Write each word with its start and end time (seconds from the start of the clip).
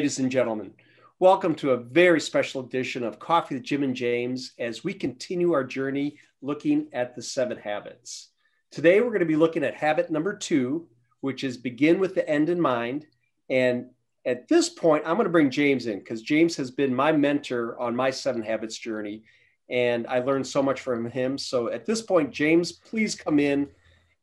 Ladies 0.00 0.18
and 0.18 0.30
gentlemen. 0.30 0.72
Welcome 1.18 1.54
to 1.56 1.72
a 1.72 1.76
very 1.76 2.22
special 2.22 2.62
edition 2.62 3.04
of 3.04 3.18
Coffee 3.18 3.56
with 3.56 3.64
Jim 3.64 3.82
and 3.82 3.94
James 3.94 4.52
as 4.58 4.82
we 4.82 4.94
continue 4.94 5.52
our 5.52 5.62
journey 5.62 6.16
looking 6.40 6.88
at 6.94 7.14
the 7.14 7.20
seven 7.20 7.58
habits. 7.58 8.30
Today, 8.70 9.02
we're 9.02 9.08
going 9.08 9.20
to 9.20 9.26
be 9.26 9.36
looking 9.36 9.62
at 9.62 9.74
habit 9.74 10.10
number 10.10 10.34
two, 10.34 10.88
which 11.20 11.44
is 11.44 11.58
begin 11.58 11.98
with 12.00 12.14
the 12.14 12.26
end 12.26 12.48
in 12.48 12.58
mind. 12.58 13.08
And 13.50 13.90
at 14.24 14.48
this 14.48 14.70
point, 14.70 15.04
I'm 15.04 15.16
going 15.16 15.26
to 15.26 15.30
bring 15.30 15.50
James 15.50 15.84
in 15.84 15.98
because 15.98 16.22
James 16.22 16.56
has 16.56 16.70
been 16.70 16.94
my 16.94 17.12
mentor 17.12 17.78
on 17.78 17.94
my 17.94 18.10
seven 18.10 18.40
habits 18.40 18.78
journey. 18.78 19.24
And 19.68 20.06
I 20.06 20.20
learned 20.20 20.46
so 20.46 20.62
much 20.62 20.80
from 20.80 21.10
him. 21.10 21.36
So 21.36 21.68
at 21.68 21.84
this 21.84 22.00
point, 22.00 22.30
James, 22.30 22.72
please 22.72 23.14
come 23.14 23.38
in 23.38 23.68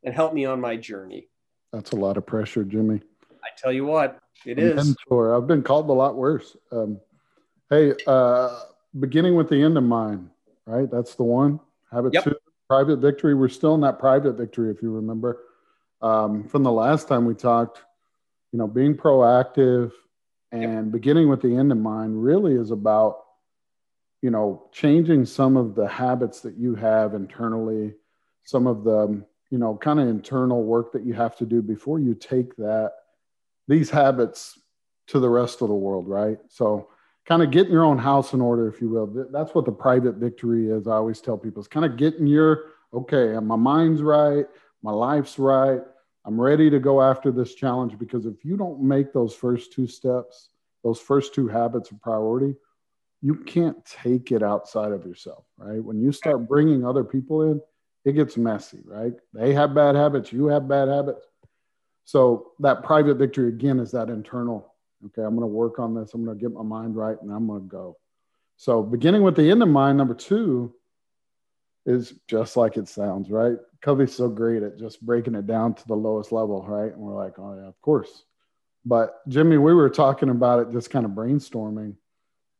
and 0.03 0.15
help 0.15 0.33
me 0.33 0.43
on 0.43 0.59
my 0.59 0.75
journey. 0.75 1.27
That's 1.71 1.91
a 1.91 1.97
lot 1.97 2.17
of 2.17 2.25
pressure, 2.25 2.63
Jimmy. 2.63 2.99
I 3.43 3.49
tell 3.55 3.71
you 3.71 3.85
what, 3.85 4.19
it 4.45 4.59
is. 4.59 4.75
Mentor. 4.75 5.35
I've 5.35 5.47
been 5.47 5.63
called 5.63 5.89
a 5.89 5.93
lot 5.93 6.15
worse. 6.15 6.55
Um, 6.71 6.99
hey, 7.69 7.93
uh, 8.05 8.59
beginning 8.99 9.35
with 9.35 9.49
the 9.49 9.61
end 9.61 9.77
in 9.77 9.85
mind, 9.85 10.29
right? 10.65 10.89
That's 10.89 11.15
the 11.15 11.23
one. 11.23 11.59
Habit 11.91 12.13
yep. 12.13 12.23
two, 12.23 12.35
private 12.69 12.97
victory. 12.97 13.33
We're 13.33 13.49
still 13.49 13.75
in 13.75 13.81
that 13.81 13.99
private 13.99 14.33
victory, 14.33 14.71
if 14.71 14.81
you 14.81 14.91
remember 14.91 15.39
um, 16.01 16.47
from 16.47 16.63
the 16.63 16.71
last 16.71 17.07
time 17.07 17.25
we 17.25 17.33
talked. 17.33 17.81
You 18.53 18.59
know, 18.59 18.67
being 18.67 18.95
proactive 18.95 19.91
and 20.51 20.85
yep. 20.85 20.91
beginning 20.91 21.27
with 21.27 21.41
the 21.41 21.55
end 21.55 21.71
in 21.71 21.81
mind 21.81 22.23
really 22.23 22.53
is 22.53 22.71
about, 22.71 23.23
you 24.21 24.29
know, 24.29 24.69
changing 24.71 25.25
some 25.25 25.57
of 25.57 25.75
the 25.75 25.87
habits 25.87 26.39
that 26.41 26.55
you 26.55 26.73
have 26.75 27.13
internally, 27.13 27.93
some 28.45 28.65
of 28.65 28.85
the, 28.85 29.21
you 29.51 29.57
know, 29.57 29.75
kind 29.75 29.99
of 29.99 30.07
internal 30.07 30.63
work 30.63 30.93
that 30.93 31.05
you 31.05 31.13
have 31.13 31.35
to 31.37 31.45
do 31.45 31.61
before 31.61 31.99
you 31.99 32.15
take 32.15 32.55
that 32.55 32.93
these 33.67 33.89
habits 33.89 34.59
to 35.07 35.19
the 35.19 35.29
rest 35.29 35.61
of 35.61 35.67
the 35.69 35.75
world, 35.75 36.07
right? 36.07 36.37
So, 36.49 36.89
kind 37.25 37.43
of 37.43 37.51
getting 37.51 37.73
your 37.73 37.83
own 37.83 37.97
house 37.97 38.33
in 38.33 38.39
order, 38.39 38.69
if 38.69 38.79
you 38.79 38.89
will. 38.89 39.27
That's 39.31 39.53
what 39.53 39.65
the 39.65 39.71
private 39.71 40.15
victory 40.15 40.69
is. 40.69 40.87
I 40.87 40.93
always 40.93 41.19
tell 41.19 41.37
people 41.37 41.59
it's 41.59 41.67
kind 41.67 41.85
of 41.85 41.97
getting 41.97 42.25
your 42.27 42.71
okay, 42.93 43.33
my 43.39 43.55
mind's 43.55 44.01
right, 44.01 44.45
my 44.81 44.91
life's 44.91 45.37
right. 45.37 45.81
I'm 46.25 46.39
ready 46.39 46.69
to 46.69 46.79
go 46.79 47.01
after 47.01 47.31
this 47.31 47.55
challenge 47.55 47.97
because 47.97 48.25
if 48.25 48.43
you 48.43 48.57
don't 48.57 48.81
make 48.81 49.13
those 49.13 49.33
first 49.33 49.71
two 49.71 49.87
steps, 49.87 50.49
those 50.83 50.99
first 50.99 51.33
two 51.33 51.47
habits 51.47 51.91
of 51.91 52.01
priority, 52.01 52.55
you 53.21 53.35
can't 53.35 53.77
take 53.85 54.31
it 54.31 54.43
outside 54.43 54.91
of 54.91 55.05
yourself, 55.05 55.45
right? 55.57 55.83
When 55.83 55.99
you 55.99 56.11
start 56.11 56.47
bringing 56.47 56.85
other 56.85 57.03
people 57.03 57.43
in, 57.43 57.61
it 58.05 58.13
gets 58.13 58.37
messy, 58.37 58.79
right? 58.85 59.13
They 59.33 59.53
have 59.53 59.73
bad 59.73 59.95
habits, 59.95 60.31
you 60.31 60.47
have 60.47 60.67
bad 60.67 60.87
habits. 60.87 61.25
So 62.07 62.53
that 62.59 62.83
private 62.83 63.15
victory 63.15 63.49
again 63.49 63.81
is 63.81 63.91
that 63.91 64.07
internal. 64.07 64.73
Okay, 65.07 65.21
I'm 65.21 65.35
going 65.35 65.41
to 65.41 65.45
work 65.45 65.77
on 65.77 65.93
this. 65.93 66.13
I'm 66.13 66.23
going 66.23 66.37
to 66.37 66.41
get 66.41 66.53
my 66.53 66.63
mind 66.63 66.95
right, 66.95 67.21
and 67.21 67.29
I'm 67.29 67.47
going 67.47 67.63
to 67.63 67.67
go. 67.67 67.97
So 68.55 68.81
beginning 68.81 69.23
with 69.23 69.35
the 69.35 69.51
end 69.51 69.61
in 69.61 69.69
mind, 69.69 69.97
number 69.97 70.13
two 70.13 70.73
is 71.85 72.13
just 72.29 72.55
like 72.55 72.77
it 72.77 72.87
sounds, 72.87 73.29
right? 73.29 73.57
Covey's 73.81 74.15
so 74.15 74.29
great 74.29 74.63
at 74.63 74.79
just 74.79 75.05
breaking 75.05 75.35
it 75.35 75.47
down 75.47 75.73
to 75.73 75.85
the 75.85 75.97
lowest 75.97 76.31
level, 76.31 76.65
right? 76.65 76.93
And 76.93 77.01
we're 77.01 77.13
like, 77.13 77.37
oh 77.39 77.57
yeah, 77.59 77.67
of 77.67 77.79
course. 77.81 78.23
But 78.85 79.19
Jimmy, 79.27 79.57
we 79.57 79.73
were 79.73 79.89
talking 79.89 80.29
about 80.29 80.61
it, 80.61 80.71
just 80.71 80.89
kind 80.89 81.03
of 81.03 81.11
brainstorming 81.11 81.95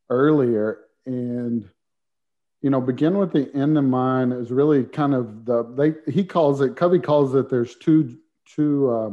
earlier, 0.10 0.80
and 1.06 1.70
you 2.62 2.70
know, 2.70 2.82
begin 2.82 3.18
with 3.18 3.32
the 3.32 3.50
end 3.56 3.78
in 3.78 3.90
mind 3.90 4.34
is 4.34 4.52
really 4.52 4.84
kind 4.84 5.16
of 5.16 5.46
the 5.46 5.64
they 5.74 6.12
he 6.12 6.26
calls 6.26 6.60
it 6.60 6.76
Covey 6.76 7.00
calls 7.00 7.34
it 7.34 7.50
there's 7.50 7.76
two 7.76 8.18
two 8.46 8.90
uh, 8.90 9.12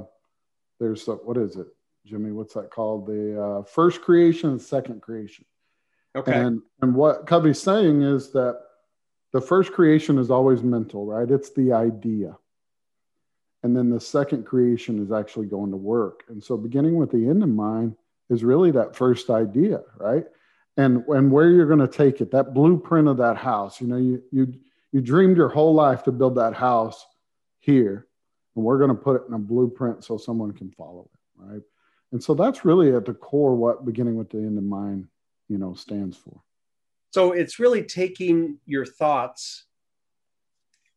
there's 0.84 1.08
a, 1.08 1.12
what 1.12 1.38
is 1.38 1.56
it, 1.56 1.66
Jimmy? 2.04 2.30
What's 2.30 2.54
that 2.54 2.70
called? 2.70 3.06
The 3.06 3.42
uh, 3.42 3.62
first 3.62 4.02
creation 4.02 4.50
and 4.50 4.60
second 4.60 5.00
creation. 5.00 5.46
Okay. 6.14 6.32
And 6.32 6.60
and 6.82 6.94
what 6.94 7.26
Covey's 7.26 7.60
saying 7.60 8.02
is 8.02 8.30
that 8.32 8.60
the 9.32 9.40
first 9.40 9.72
creation 9.72 10.18
is 10.18 10.30
always 10.30 10.62
mental, 10.62 11.06
right? 11.06 11.28
It's 11.28 11.50
the 11.50 11.72
idea. 11.72 12.36
And 13.62 13.74
then 13.74 13.88
the 13.88 14.00
second 14.00 14.44
creation 14.44 15.02
is 15.02 15.10
actually 15.10 15.46
going 15.46 15.70
to 15.70 15.76
work. 15.76 16.24
And 16.28 16.44
so 16.44 16.56
beginning 16.56 16.96
with 16.96 17.10
the 17.10 17.28
end 17.28 17.42
in 17.42 17.56
mind 17.56 17.96
is 18.28 18.44
really 18.44 18.70
that 18.72 18.94
first 18.94 19.30
idea, 19.30 19.80
right? 19.96 20.26
And 20.76 21.02
and 21.08 21.32
where 21.32 21.50
you're 21.50 21.66
going 21.66 21.78
to 21.78 21.88
take 21.88 22.20
it, 22.20 22.30
that 22.32 22.52
blueprint 22.52 23.08
of 23.08 23.16
that 23.16 23.38
house. 23.38 23.80
You 23.80 23.86
know, 23.86 23.96
you 23.96 24.22
you 24.30 24.54
you 24.92 25.00
dreamed 25.00 25.38
your 25.38 25.48
whole 25.48 25.72
life 25.72 26.02
to 26.04 26.12
build 26.12 26.34
that 26.34 26.52
house 26.54 27.04
here 27.60 28.06
and 28.56 28.64
we're 28.64 28.78
going 28.78 28.88
to 28.88 28.94
put 28.94 29.16
it 29.16 29.22
in 29.28 29.34
a 29.34 29.38
blueprint 29.38 30.04
so 30.04 30.16
someone 30.16 30.52
can 30.52 30.70
follow 30.70 31.08
it 31.12 31.20
right? 31.36 31.62
And 32.12 32.22
so 32.22 32.34
that's 32.34 32.64
really 32.64 32.94
at 32.94 33.04
the 33.04 33.14
core 33.14 33.54
what 33.54 33.84
beginning 33.84 34.16
with 34.16 34.30
the 34.30 34.38
end 34.38 34.58
in 34.58 34.68
mind 34.68 35.08
you 35.48 35.58
know 35.58 35.74
stands 35.74 36.16
for. 36.16 36.40
So 37.12 37.32
it's 37.32 37.58
really 37.58 37.82
taking 37.82 38.58
your 38.66 38.86
thoughts 38.86 39.66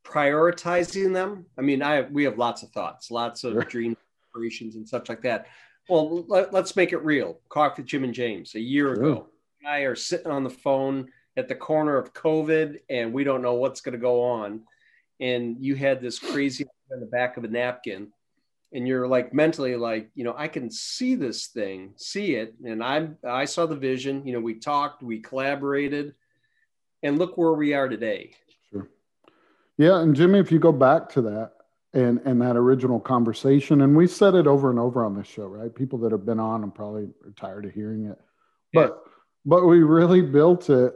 prioritizing 0.04 1.14
them. 1.14 1.46
I 1.58 1.62
mean 1.62 1.82
i 1.82 2.02
we 2.02 2.24
have 2.24 2.38
lots 2.38 2.64
of 2.64 2.70
thoughts 2.70 3.12
lots 3.12 3.44
of 3.44 3.54
sure. 3.54 3.62
dreams 3.64 3.98
aspirations 4.26 4.76
and 4.76 4.88
such 4.88 5.10
like 5.10 5.22
that. 5.24 5.48
Well 5.90 6.26
let, 6.28 6.54
us 6.54 6.76
make 6.76 6.94
it 6.94 7.04
real. 7.04 7.40
Coffee 7.50 7.84
jim 7.84 8.04
and 8.04 8.14
james. 8.14 8.56
A 8.56 8.60
year 8.60 8.96
sure. 8.96 9.04
ago 9.04 9.28
i 9.68 9.80
are 9.80 9.96
sitting 9.96 10.32
on 10.32 10.44
the 10.44 10.50
phone 10.50 11.10
at 11.36 11.48
the 11.48 11.56
corner 11.56 11.98
of 11.98 12.14
covid 12.14 12.80
and 12.90 13.12
we 13.12 13.24
don't 13.24 13.42
know 13.42 13.56
what's 13.56 13.82
going 13.82 13.94
to 13.94 14.00
go 14.00 14.24
on. 14.24 14.62
And 15.20 15.58
you 15.60 15.76
had 15.76 16.00
this 16.00 16.20
crazy 16.20 16.66
in 16.92 17.00
the 17.00 17.06
back 17.06 17.38
of 17.38 17.44
a 17.44 17.48
napkin 17.48 18.12
and 18.74 18.88
you're 18.88 19.08
like 19.08 19.34
mentally 19.34 19.76
like 19.76 20.10
you 20.16 20.24
know 20.24 20.36
i 20.38 20.48
can 20.48 20.70
see 20.70 21.16
this 21.16 21.48
thing 21.48 21.94
see 21.96 22.36
it. 22.36 22.56
And 22.64 22.84
i 22.84 23.10
i 23.26 23.46
saw 23.46 23.66
the 23.66 23.76
vision 23.76 24.26
you 24.26 24.34
know 24.34 24.40
we 24.40 24.56
talked 24.56 25.04
we 25.04 25.20
collaborated 25.20 26.16
and 27.04 27.20
look 27.20 27.38
where 27.38 27.54
we 27.54 27.74
are 27.74 27.88
today. 27.88 28.34
Sure. 28.72 28.90
Yeah 29.78 30.00
and 30.00 30.16
jimmy 30.16 30.40
if 30.40 30.52
you 30.52 30.60
go 30.60 30.72
back 30.72 31.10
to 31.10 31.22
that 31.24 31.54
and 31.94 32.20
and 32.26 32.42
that 32.42 32.58
original 32.58 33.00
conversation 33.00 33.82
and 33.82 33.96
we 33.96 34.08
said 34.08 34.36
it 34.36 34.48
over 34.48 34.70
and 34.70 34.80
over 34.80 35.06
on 35.06 35.16
this 35.16 35.28
show 35.28 35.48
right? 35.48 35.74
People 35.74 36.00
that 36.00 36.12
have 36.12 36.26
been 36.26 36.40
on 36.40 36.64
and 36.64 36.74
probably 36.74 37.04
are 37.26 37.34
tired 37.36 37.66
of 37.66 37.74
hearing 37.74 38.06
it. 38.08 38.20
But 38.74 38.90
yeah. 38.90 39.12
but 39.46 39.66
we 39.66 39.84
really 39.84 40.22
built 40.22 40.70
it 40.70 40.94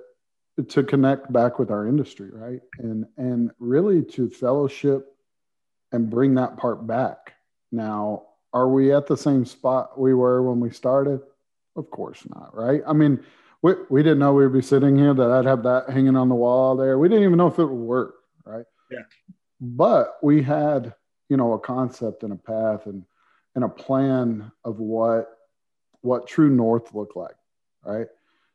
to 0.67 0.83
connect 0.83 1.31
back 1.31 1.57
with 1.57 1.71
our 1.71 1.87
industry 1.87 2.29
right? 2.33 2.59
And 2.79 3.05
and 3.17 3.51
really 3.59 4.03
to 4.03 4.29
fellowship 4.29 5.07
and 5.91 6.09
bring 6.09 6.35
that 6.35 6.57
part 6.57 6.85
back. 6.87 7.33
Now, 7.71 8.23
are 8.53 8.69
we 8.69 8.93
at 8.93 9.07
the 9.07 9.17
same 9.17 9.45
spot 9.45 9.99
we 9.99 10.13
were 10.13 10.41
when 10.41 10.59
we 10.59 10.71
started? 10.71 11.21
Of 11.75 11.89
course 11.89 12.23
not, 12.33 12.55
right? 12.55 12.81
I 12.85 12.93
mean, 12.93 13.23
we, 13.61 13.73
we 13.89 14.03
didn't 14.03 14.19
know 14.19 14.33
we'd 14.33 14.51
be 14.51 14.61
sitting 14.61 14.97
here 14.97 15.13
that 15.13 15.31
I'd 15.31 15.45
have 15.45 15.63
that 15.63 15.89
hanging 15.89 16.15
on 16.15 16.29
the 16.29 16.35
wall 16.35 16.75
there. 16.75 16.97
We 16.97 17.07
didn't 17.07 17.23
even 17.23 17.37
know 17.37 17.47
if 17.47 17.59
it 17.59 17.65
would 17.65 17.73
work, 17.73 18.15
right? 18.45 18.65
Yeah. 18.89 19.03
But 19.59 20.17
we 20.21 20.41
had, 20.41 20.95
you 21.29 21.37
know, 21.37 21.53
a 21.53 21.59
concept 21.59 22.23
and 22.23 22.33
a 22.33 22.35
path 22.35 22.87
and 22.87 23.05
and 23.55 23.63
a 23.63 23.69
plan 23.69 24.51
of 24.63 24.79
what 24.79 25.37
what 26.01 26.27
true 26.27 26.49
north 26.49 26.93
looked 26.93 27.15
like, 27.15 27.35
right? 27.83 28.07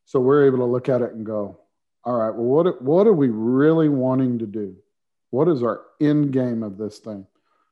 So 0.04 0.20
we're 0.20 0.46
able 0.46 0.58
to 0.58 0.64
look 0.64 0.88
at 0.88 1.02
it 1.02 1.12
and 1.12 1.24
go, 1.24 1.60
all 2.04 2.16
right, 2.16 2.34
well, 2.34 2.64
what 2.64 2.82
what 2.82 3.06
are 3.06 3.12
we 3.12 3.28
really 3.28 3.88
wanting 3.88 4.38
to 4.40 4.46
do? 4.46 4.76
What 5.36 5.48
is 5.48 5.62
our 5.62 5.82
end 6.00 6.32
game 6.32 6.62
of 6.62 6.78
this 6.78 6.98
thing? 6.98 7.26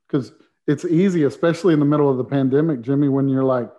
Because 0.06 0.32
it's 0.66 0.84
easy, 0.84 1.24
especially 1.24 1.72
in 1.72 1.80
the 1.80 1.86
middle 1.86 2.10
of 2.10 2.18
the 2.18 2.24
pandemic, 2.24 2.82
Jimmy, 2.82 3.08
when 3.08 3.26
you're 3.26 3.42
like, 3.42 3.70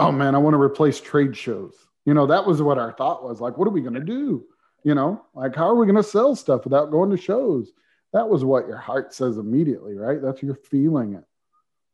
oh 0.00 0.10
man, 0.10 0.34
I 0.34 0.38
want 0.38 0.54
to 0.54 0.60
replace 0.60 1.00
trade 1.00 1.36
shows. 1.36 1.72
You 2.04 2.14
know, 2.14 2.26
that 2.26 2.44
was 2.44 2.60
what 2.60 2.78
our 2.78 2.92
thought 2.92 3.22
was 3.22 3.40
like, 3.40 3.56
what 3.56 3.68
are 3.68 3.70
we 3.70 3.80
going 3.80 3.94
to 3.94 4.00
do? 4.00 4.44
You 4.82 4.96
know, 4.96 5.24
like, 5.34 5.54
how 5.54 5.68
are 5.68 5.76
we 5.76 5.86
going 5.86 5.94
to 5.94 6.02
sell 6.02 6.34
stuff 6.34 6.64
without 6.64 6.90
going 6.90 7.10
to 7.10 7.16
shows? 7.16 7.70
That 8.12 8.28
was 8.28 8.44
what 8.44 8.66
your 8.66 8.76
heart 8.76 9.14
says 9.14 9.38
immediately, 9.38 9.94
right? 9.94 10.20
That's 10.20 10.42
you're 10.42 10.56
feeling 10.56 11.14
it. 11.14 11.22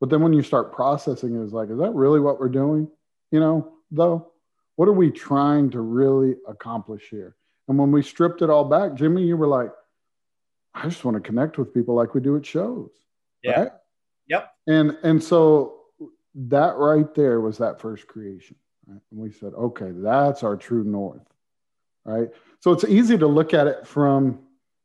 But 0.00 0.08
then 0.08 0.22
when 0.22 0.32
you 0.32 0.42
start 0.42 0.72
processing 0.72 1.36
it, 1.36 1.44
it's 1.44 1.52
like, 1.52 1.68
is 1.68 1.78
that 1.78 1.94
really 1.94 2.20
what 2.20 2.40
we're 2.40 2.48
doing? 2.48 2.88
You 3.32 3.40
know, 3.40 3.74
though, 3.90 4.32
what 4.76 4.88
are 4.88 4.92
we 4.92 5.10
trying 5.10 5.68
to 5.72 5.80
really 5.82 6.36
accomplish 6.48 7.02
here? 7.10 7.36
And 7.68 7.78
when 7.78 7.92
we 7.92 8.02
stripped 8.02 8.40
it 8.40 8.48
all 8.48 8.64
back, 8.64 8.94
Jimmy, 8.94 9.24
you 9.24 9.36
were 9.36 9.46
like, 9.46 9.70
I 10.78 10.88
just 10.88 11.04
want 11.04 11.16
to 11.16 11.20
connect 11.20 11.58
with 11.58 11.74
people 11.74 11.94
like 11.94 12.14
we 12.14 12.20
do 12.20 12.36
at 12.36 12.46
shows. 12.46 12.90
Yeah. 13.42 13.60
Right? 13.60 13.72
Yep. 14.28 14.54
And 14.68 14.96
and 15.02 15.22
so 15.22 15.80
that 16.34 16.76
right 16.76 17.12
there 17.14 17.40
was 17.40 17.58
that 17.58 17.80
first 17.80 18.06
creation. 18.06 18.56
Right? 18.86 19.00
And 19.10 19.20
we 19.20 19.32
said, 19.32 19.54
okay, 19.54 19.90
that's 19.92 20.42
our 20.42 20.56
true 20.56 20.84
north. 20.84 21.26
Right. 22.04 22.28
So 22.60 22.72
it's 22.72 22.84
easy 22.84 23.18
to 23.18 23.26
look 23.26 23.54
at 23.54 23.66
it 23.66 23.86
from 23.86 24.40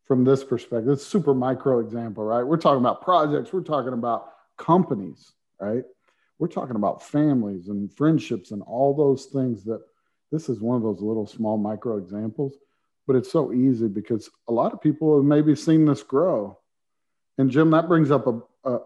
from 0.05 0.23
this 0.23 0.43
perspective. 0.43 0.91
It's 0.91 1.05
super 1.05 1.33
micro 1.33 1.79
example, 1.79 2.23
right? 2.23 2.43
We're 2.43 2.57
talking 2.57 2.81
about 2.81 3.01
projects, 3.01 3.53
we're 3.53 3.61
talking 3.61 3.93
about 3.93 4.33
companies, 4.57 5.31
right? 5.59 5.83
We're 6.39 6.49
talking 6.49 6.75
about 6.75 7.03
families 7.03 7.69
and 7.69 7.91
friendships 7.91 8.51
and 8.51 8.61
all 8.63 8.93
those 8.93 9.27
things 9.27 9.63
that 9.65 9.81
this 10.31 10.49
is 10.49 10.59
one 10.59 10.75
of 10.75 10.83
those 10.83 11.01
little 11.01 11.27
small 11.27 11.57
micro 11.57 11.97
examples 11.97 12.55
but 13.07 13.15
it's 13.15 13.31
so 13.31 13.51
easy 13.51 13.87
because 13.87 14.29
a 14.47 14.51
lot 14.51 14.73
of 14.73 14.81
people 14.81 15.15
have 15.15 15.25
maybe 15.25 15.55
seen 15.55 15.85
this 15.85 16.03
grow. 16.03 16.57
And 17.37 17.49
Jim, 17.49 17.71
that 17.71 17.87
brings 17.87 18.11
up 18.11 18.27
a, 18.27 18.39
a 18.69 18.79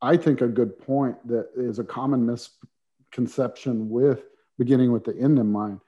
I 0.00 0.16
think 0.16 0.40
a 0.40 0.48
good 0.48 0.78
point 0.78 1.16
that 1.28 1.50
is 1.56 1.78
a 1.78 1.84
common 1.84 2.26
misconception 2.26 3.88
with 3.88 4.24
beginning 4.58 4.92
with 4.92 5.04
the 5.04 5.16
end 5.16 5.38
in 5.38 5.50
mind. 5.50 5.80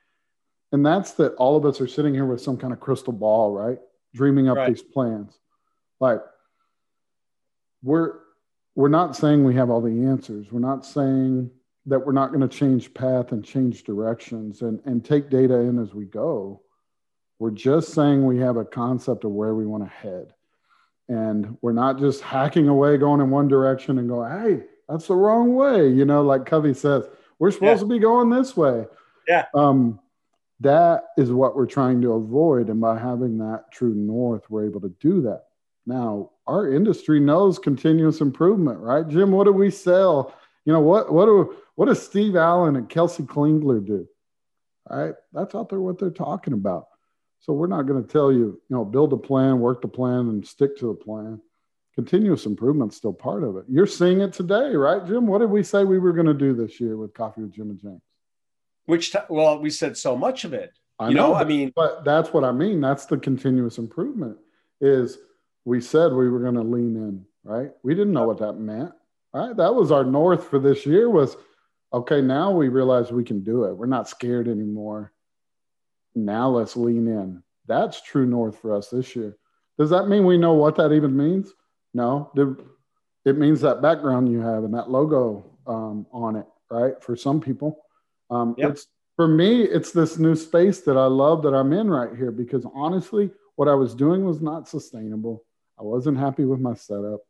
And 0.73 0.85
that's 0.85 1.13
that 1.13 1.35
all 1.35 1.57
of 1.57 1.65
us 1.67 1.81
are 1.81 1.87
sitting 1.87 2.15
here 2.15 2.25
with 2.25 2.41
some 2.41 2.57
kind 2.57 2.73
of 2.73 2.81
crystal 2.81 3.13
ball, 3.13 3.53
right? 3.53 3.79
Dreaming 4.15 4.49
up 4.49 4.57
right. 4.57 4.69
these 4.69 4.83
plans. 4.83 5.39
Like 6.01 6.21
we're 7.83 8.21
we're 8.75 8.89
not 8.89 9.15
saying 9.15 9.45
we 9.45 9.55
have 9.55 9.71
all 9.71 9.81
the 9.81 10.05
answers. 10.07 10.51
We're 10.51 10.59
not 10.59 10.85
saying 10.85 11.51
that 11.87 12.05
we're 12.05 12.13
not 12.13 12.29
going 12.33 12.41
to 12.41 12.49
change 12.49 12.93
path 12.95 13.33
and 13.33 13.45
change 13.45 13.85
directions 13.85 14.63
and, 14.63 14.81
and 14.85 15.05
take 15.05 15.31
data 15.31 15.55
in 15.55 15.79
as 15.79 15.95
we 15.95 16.07
go. 16.07 16.63
We're 17.39 17.51
just 17.51 17.93
saying 17.93 18.25
we 18.25 18.39
have 18.39 18.57
a 18.57 18.65
concept 18.65 19.25
of 19.25 19.33
where 19.33 19.55
we 19.55 19.67
want 19.67 19.85
to 19.85 19.91
head. 19.91 20.33
And 21.09 21.59
we're 21.61 21.73
not 21.73 21.99
just 21.99 22.23
hacking 22.23 22.69
away, 22.69 22.97
going 22.97 23.21
in 23.21 23.31
one 23.31 23.49
direction 23.49 23.99
and 23.99 24.09
go, 24.09 24.25
hey, 24.25 24.63
that's 24.89 25.09
the 25.09 25.17
wrong 25.17 25.55
way. 25.55 25.89
You 25.89 26.05
know, 26.05 26.23
like 26.23 26.47
Covey 26.47 26.75
says, 26.75 27.05
we're 27.39 27.51
supposed 27.51 27.83
yeah. 27.83 27.89
to 27.89 27.95
be 27.95 27.99
going 27.99 28.31
this 28.31 28.57
way. 28.57 28.87
Yeah. 29.29 29.47
Um, 29.55 30.01
that 30.61 31.05
is 31.19 31.31
what 31.31 31.57
we're 31.57 31.67
trying 31.67 32.01
to 32.03 32.13
avoid. 32.13 32.69
And 32.71 32.81
by 32.81 32.99
having 32.99 33.39
that 33.39 33.65
true 33.73 33.95
north, 33.95 34.49
we're 34.49 34.67
able 34.67 34.81
to 34.81 34.95
do 35.01 35.21
that. 35.23 35.45
Now, 35.87 36.31
our 36.47 36.73
industry 36.73 37.21
knows 37.21 37.59
continuous 37.59 38.21
improvement, 38.21 38.79
right? 38.79 39.07
Jim, 39.07 39.33
what 39.33 39.45
do 39.45 39.53
we 39.53 39.71
sell? 39.71 40.35
You 40.65 40.73
know, 40.73 40.81
what 40.81 41.13
what 41.13 41.27
do 41.27 41.57
what 41.75 41.87
does 41.87 42.03
Steve 42.03 42.37
Allen 42.37 42.77
and 42.77 42.89
Kelsey 42.89 43.25
Klingler 43.25 43.85
do? 43.85 44.09
Right? 44.89 45.15
That's 45.33 45.55
out 45.55 45.69
there 45.69 45.81
what 45.81 45.99
they're 45.99 46.11
talking 46.11 46.55
about. 46.55 46.87
So 47.45 47.53
we're 47.53 47.67
not 47.67 47.83
going 47.83 48.03
to 48.03 48.11
tell 48.11 48.33
you, 48.33 48.39
you 48.39 48.61
know, 48.71 48.87
build 48.87 49.13
a 49.13 49.19
plan, 49.19 49.61
work 49.61 49.83
the 49.83 49.89
plan, 49.89 50.31
and 50.31 50.47
stick 50.47 50.79
to 50.79 50.87
the 50.87 50.95
plan. 50.95 51.43
Continuous 51.95 52.47
improvement's 52.47 52.97
still 52.97 53.13
part 53.13 53.45
of 53.45 53.59
it. 53.59 53.67
You're 53.69 53.87
seeing 53.87 54.23
it 54.23 54.33
today, 54.33 54.75
right, 54.75 55.07
Jim? 55.07 55.27
What 55.27 55.41
did 55.41 55.51
we 55.51 55.63
say 55.63 55.85
we 55.85 55.99
were 55.99 56.15
going 56.15 56.27
to 56.27 56.33
do 56.33 56.55
this 56.55 56.81
year 56.81 56.97
with 56.97 57.13
Coffee 57.13 57.43
with 57.43 57.53
Jim 57.53 57.69
and 57.69 57.79
James? 57.79 58.01
Which, 58.87 59.13
t- 59.13 59.19
well, 59.29 59.59
we 59.59 59.69
said 59.69 59.99
so 59.99 60.17
much 60.17 60.45
of 60.45 60.55
it. 60.55 60.73
I 60.99 61.11
you 61.11 61.17
know, 61.17 61.33
know 61.33 61.35
I 61.35 61.45
mean, 61.45 61.71
but 61.77 62.03
that's 62.03 62.33
what 62.33 62.45
I 62.45 62.53
mean. 62.53 62.81
That's 62.81 63.05
the 63.05 63.19
continuous 63.19 63.77
improvement. 63.77 64.39
Is 64.81 65.19
we 65.67 65.83
said 65.83 66.13
we 66.13 66.31
were 66.31 66.41
going 66.41 66.55
to 66.55 66.63
lean 66.63 66.97
in, 66.97 67.27
right? 67.43 67.73
We 67.83 67.95
didn't 67.95 68.15
know 68.15 68.27
what 68.27 68.39
that 68.39 68.55
meant, 68.55 68.93
right? 69.35 69.55
That 69.55 69.75
was 69.75 69.93
our 69.93 70.05
north 70.05 70.49
for 70.49 70.59
this 70.59 70.87
year. 70.87 71.11
Was 71.11 71.37
okay. 71.93 72.23
Now 72.23 72.53
we 72.53 72.69
realize 72.69 73.13
we 73.13 73.25
can 73.25 73.43
do 73.43 73.65
it. 73.65 73.77
We're 73.77 73.87
not 73.87 74.09
scared 74.09 74.49
anymore. 74.49 75.13
Now 76.15 76.49
let's 76.49 76.77
lean 76.77 77.09
in. 77.09 77.43
That's 77.67 78.03
true 78.03 78.27
north 78.27 78.59
for 78.59 78.75
us 78.75 78.91
this 78.91 79.17
year. 79.17 79.37
Does 79.79 79.91
that 79.91 80.09
mean 80.09 80.25
we 80.25 80.39
know 80.39 80.53
what 80.53 80.77
that 80.77 80.93
even 80.93 81.17
means? 81.17 81.53
No. 81.93 82.31
It 83.25 83.39
means 83.39 83.61
that 83.63 83.83
background 83.83 84.31
you 84.31 84.41
have 84.41 84.65
and 84.65 84.75
that 84.75 84.91
logo 84.91 85.45
um, 85.67 86.07
on 86.13 86.37
it, 86.37 86.47
right? 86.71 87.03
For 87.03 87.17
some 87.17 87.41
people, 87.41 87.85
um, 88.31 88.55
yep. 88.59 88.73
it's 88.73 88.87
for 89.17 89.27
me. 89.27 89.63
It's 89.63 89.93
this 89.93 90.19
new 90.19 90.37
space 90.37 90.81
that 90.83 90.97
I 90.97 91.07
love 91.07 91.43
that 91.43 91.55
I'm 91.55 91.73
in 91.73 91.89
right 91.89 92.15
here 92.15 92.31
because 92.31 92.67
honestly, 92.75 93.31
what 93.57 93.69
I 93.69 93.75
was 93.75 93.95
doing 93.95 94.25
was 94.25 94.41
not 94.41 94.69
sustainable. 94.69 95.45
I 95.79 95.83
wasn't 95.83 96.19
happy 96.19 96.45
with 96.45 96.61
my 96.61 96.75
setup. 96.75 97.21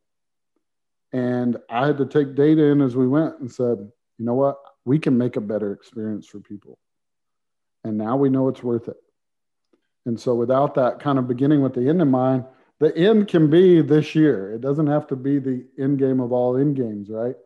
And 1.13 1.59
I 1.71 1.87
had 1.87 1.99
to 1.99 2.07
take 2.07 2.35
data 2.35 2.65
in 2.65 2.81
as 2.81 2.97
we 2.97 3.07
went 3.07 3.39
and 3.39 3.51
said, 3.51 3.79
you 4.19 4.25
know 4.25 4.35
what? 4.35 4.57
We 4.85 4.99
can 4.99 5.17
make 5.17 5.37
a 5.37 5.41
better 5.41 5.73
experience 5.73 6.27
for 6.27 6.41
people. 6.41 6.79
And 7.85 7.99
now 7.99 8.17
we 8.17 8.31
know 8.31 8.49
it's 8.49 8.63
worth 8.63 8.89
it. 8.89 8.97
And 10.07 10.19
so, 10.19 10.35
without 10.35 10.75
that 10.75 11.01
kind 11.01 11.19
of 11.19 11.29
beginning 11.29 11.63
with 11.63 11.75
the 11.75 11.89
end 11.89 12.03
in 12.03 12.11
mind, 12.11 12.45
the 12.81 12.97
end 12.97 13.29
can 13.29 13.49
be 13.49 13.81
this 13.81 14.15
year. 14.15 14.53
It 14.53 14.61
doesn't 14.61 14.87
have 14.87 15.07
to 15.09 15.17
be 15.17 15.39
the 15.39 15.65
end 15.79 15.99
game 15.99 16.21
of 16.21 16.33
all 16.33 16.57
end 16.57 16.77
games, 16.77 17.09
right? 17.09 17.37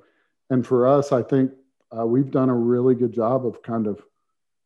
And 0.51 0.67
for 0.67 0.87
us, 0.87 1.13
I 1.13 1.23
think 1.23 1.53
uh, 1.97 2.07
we've 2.07 2.31
done 2.31 2.49
a 2.49 2.55
really 2.55 2.95
good 2.95 3.13
job 3.13 3.47
of 3.47 3.63
kind 3.63 3.87
of, 3.87 4.03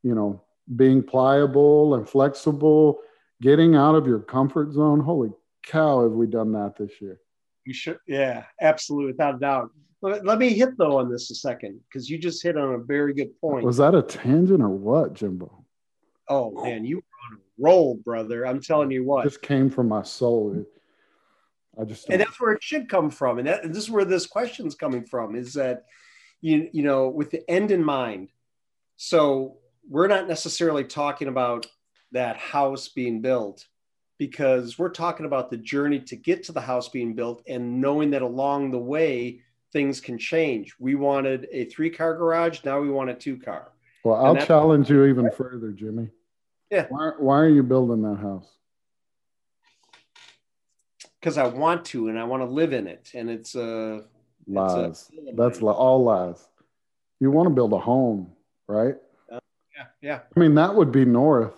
you 0.02 0.14
know, 0.14 0.42
being 0.76 1.02
pliable 1.02 1.94
and 1.96 2.08
flexible, 2.08 3.00
getting 3.40 3.74
out 3.74 3.94
of 3.94 4.06
your 4.06 4.20
comfort 4.20 4.72
zone. 4.72 5.00
Holy 5.00 5.30
cow, 5.64 6.02
have 6.02 6.12
we 6.12 6.26
done 6.26 6.52
that 6.52 6.76
this 6.76 7.00
year? 7.00 7.20
You 7.64 7.74
should, 7.74 7.98
yeah, 8.06 8.44
absolutely, 8.60 9.12
without 9.12 9.36
a 9.36 9.38
doubt. 9.38 9.70
Let, 10.00 10.24
let 10.24 10.38
me 10.38 10.50
hit 10.50 10.76
though 10.78 10.98
on 10.98 11.10
this 11.10 11.30
a 11.30 11.34
second 11.34 11.80
because 11.88 12.10
you 12.10 12.18
just 12.18 12.42
hit 12.42 12.56
on 12.56 12.74
a 12.74 12.78
very 12.78 13.14
good 13.14 13.38
point. 13.40 13.64
Was 13.64 13.76
that 13.76 13.94
a 13.94 14.02
tangent 14.02 14.62
or 14.62 14.68
what, 14.68 15.14
Jimbo? 15.14 15.61
Oh 16.28 16.62
man, 16.62 16.84
you 16.84 16.96
were 16.96 17.02
on 17.30 17.38
a 17.38 17.40
roll, 17.58 17.96
brother. 17.96 18.46
I'm 18.46 18.60
telling 18.60 18.90
you 18.90 19.04
what. 19.04 19.24
This 19.24 19.36
came 19.36 19.70
from 19.70 19.88
my 19.88 20.02
soul. 20.02 20.64
I 21.80 21.84
just 21.84 22.08
and 22.10 22.20
that's 22.20 22.40
where 22.40 22.52
it 22.52 22.62
should 22.62 22.88
come 22.88 23.10
from, 23.10 23.38
and, 23.38 23.48
that, 23.48 23.64
and 23.64 23.74
this 23.74 23.84
is 23.84 23.90
where 23.90 24.04
this 24.04 24.26
question's 24.26 24.74
coming 24.74 25.04
from. 25.04 25.34
Is 25.34 25.54
that 25.54 25.84
you 26.40 26.68
you 26.72 26.82
know 26.82 27.08
with 27.08 27.30
the 27.30 27.48
end 27.50 27.70
in 27.70 27.82
mind? 27.82 28.28
So 28.96 29.56
we're 29.88 30.08
not 30.08 30.28
necessarily 30.28 30.84
talking 30.84 31.28
about 31.28 31.66
that 32.12 32.36
house 32.36 32.88
being 32.88 33.20
built 33.20 33.66
because 34.18 34.78
we're 34.78 34.90
talking 34.90 35.26
about 35.26 35.50
the 35.50 35.56
journey 35.56 35.98
to 35.98 36.14
get 36.14 36.44
to 36.44 36.52
the 36.52 36.60
house 36.60 36.88
being 36.88 37.14
built 37.14 37.42
and 37.48 37.80
knowing 37.80 38.10
that 38.10 38.22
along 38.22 38.70
the 38.70 38.78
way 38.78 39.40
things 39.72 40.00
can 40.00 40.18
change. 40.18 40.74
We 40.78 40.94
wanted 40.94 41.48
a 41.50 41.64
three 41.64 41.90
car 41.90 42.14
garage, 42.16 42.60
now 42.64 42.80
we 42.80 42.90
want 42.90 43.10
a 43.10 43.14
two 43.14 43.38
car. 43.38 43.72
Well, 44.04 44.24
I'll 44.24 44.46
challenge 44.46 44.90
you 44.90 45.04
even 45.04 45.30
further, 45.30 45.70
Jimmy. 45.70 46.08
Yeah. 46.70 46.86
Why, 46.88 47.12
why 47.18 47.38
are 47.38 47.48
you 47.48 47.62
building 47.62 48.02
that 48.02 48.16
house? 48.16 48.50
Because 51.20 51.38
I 51.38 51.46
want 51.46 51.84
to 51.86 52.08
and 52.08 52.18
I 52.18 52.24
want 52.24 52.42
to 52.42 52.46
live 52.46 52.72
in 52.72 52.86
it. 52.88 53.10
And 53.14 53.30
it's 53.30 53.54
uh 53.54 54.00
lies. 54.46 55.08
It's 55.12 55.30
a, 55.30 55.36
That's 55.36 55.62
all 55.62 56.02
lies. 56.02 56.48
You 57.20 57.30
want 57.30 57.46
to 57.48 57.54
build 57.54 57.72
a 57.72 57.78
home, 57.78 58.32
right? 58.66 58.96
Uh, 59.30 59.38
yeah, 59.76 59.84
yeah. 60.00 60.20
I 60.36 60.40
mean, 60.40 60.56
that 60.56 60.74
would 60.74 60.90
be 60.90 61.04
north 61.04 61.54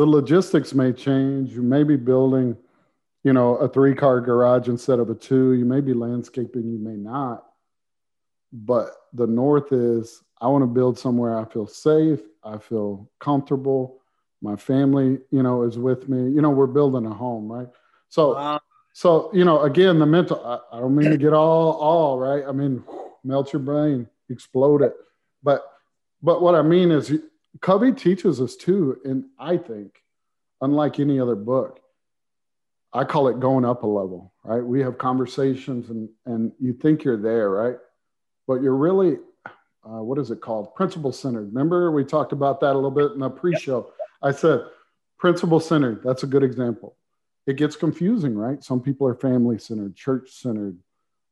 the 0.00 0.06
logistics 0.06 0.72
may 0.72 0.94
change. 0.94 1.52
You 1.52 1.60
may 1.60 1.82
be 1.82 1.96
building, 1.96 2.56
you 3.22 3.34
know, 3.34 3.56
a 3.56 3.68
three 3.68 3.94
car 3.94 4.22
garage 4.22 4.66
instead 4.66 4.98
of 4.98 5.10
a 5.10 5.14
two. 5.14 5.52
You 5.52 5.66
may 5.66 5.82
be 5.82 5.92
landscaping, 5.92 6.66
you 6.66 6.78
may 6.78 6.96
not. 6.96 7.44
But 8.50 8.92
the 9.12 9.26
north 9.26 9.72
is 9.72 10.22
I 10.40 10.48
want 10.48 10.62
to 10.62 10.66
build 10.66 10.98
somewhere 10.98 11.38
I 11.38 11.44
feel 11.44 11.66
safe, 11.66 12.20
I 12.42 12.58
feel 12.58 13.10
comfortable. 13.18 13.98
My 14.42 14.56
family, 14.56 15.18
you 15.30 15.42
know, 15.42 15.64
is 15.64 15.78
with 15.78 16.08
me. 16.08 16.32
You 16.32 16.40
know, 16.40 16.48
we're 16.48 16.66
building 16.66 17.04
a 17.04 17.12
home, 17.12 17.52
right? 17.52 17.68
So, 18.08 18.34
wow. 18.34 18.60
so 18.94 19.30
you 19.34 19.44
know, 19.44 19.62
again, 19.62 19.98
the 19.98 20.06
mental. 20.06 20.42
I, 20.44 20.76
I 20.76 20.80
don't 20.80 20.96
mean 20.96 21.10
to 21.10 21.18
get 21.18 21.34
all, 21.34 21.72
all 21.72 22.18
right. 22.18 22.42
I 22.48 22.52
mean, 22.52 22.82
melt 23.22 23.52
your 23.52 23.60
brain, 23.60 24.08
explode 24.30 24.80
it. 24.80 24.94
But, 25.42 25.62
but 26.22 26.40
what 26.40 26.54
I 26.54 26.62
mean 26.62 26.90
is, 26.90 27.12
Covey 27.60 27.92
teaches 27.92 28.40
us 28.40 28.56
too, 28.56 28.98
and 29.04 29.24
I 29.38 29.58
think, 29.58 30.02
unlike 30.62 31.00
any 31.00 31.20
other 31.20 31.34
book, 31.36 31.80
I 32.92 33.04
call 33.04 33.28
it 33.28 33.40
going 33.40 33.64
up 33.64 33.82
a 33.82 33.86
level, 33.86 34.32
right? 34.42 34.64
We 34.64 34.80
have 34.80 34.98
conversations 34.98 35.90
and 35.90 36.08
and 36.26 36.52
you 36.58 36.72
think 36.72 37.04
you're 37.04 37.20
there, 37.20 37.50
right? 37.50 37.76
But 38.46 38.62
you're 38.62 38.76
really, 38.76 39.18
uh, 39.84 40.02
what 40.02 40.18
is 40.18 40.30
it 40.30 40.40
called? 40.40 40.74
Principle 40.74 41.12
centered. 41.12 41.46
Remember 41.46 41.90
we 41.90 42.04
talked 42.04 42.32
about 42.32 42.60
that 42.60 42.72
a 42.72 42.74
little 42.74 42.90
bit 42.90 43.12
in 43.12 43.20
the 43.20 43.30
pre-show. 43.30 43.92
I 44.22 44.32
said 44.32 44.62
principle 45.18 45.60
centered. 45.60 46.02
That's 46.04 46.22
a 46.22 46.26
good 46.26 46.42
example. 46.42 46.96
It 47.46 47.56
gets 47.56 47.76
confusing, 47.76 48.36
right? 48.36 48.62
Some 48.62 48.80
people 48.80 49.06
are 49.06 49.14
family 49.14 49.58
centered, 49.58 49.96
church 49.96 50.30
centered, 50.30 50.78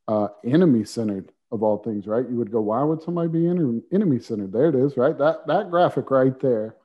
uh, 0.09 0.29
enemy 0.45 0.85
centered 0.85 1.33
of 1.51 1.63
all 1.63 1.79
things, 1.79 2.07
right? 2.07 2.29
You 2.29 2.37
would 2.37 2.51
go, 2.51 2.61
why 2.61 2.83
would 2.83 3.03
somebody 3.03 3.29
be 3.29 3.47
enemy 3.47 4.19
centered? 4.19 4.53
There 4.53 4.69
it 4.69 4.75
is, 4.75 4.97
right? 4.97 5.17
That 5.17 5.47
that 5.47 5.71
graphic 5.71 6.11
right 6.11 6.39
there. 6.41 6.77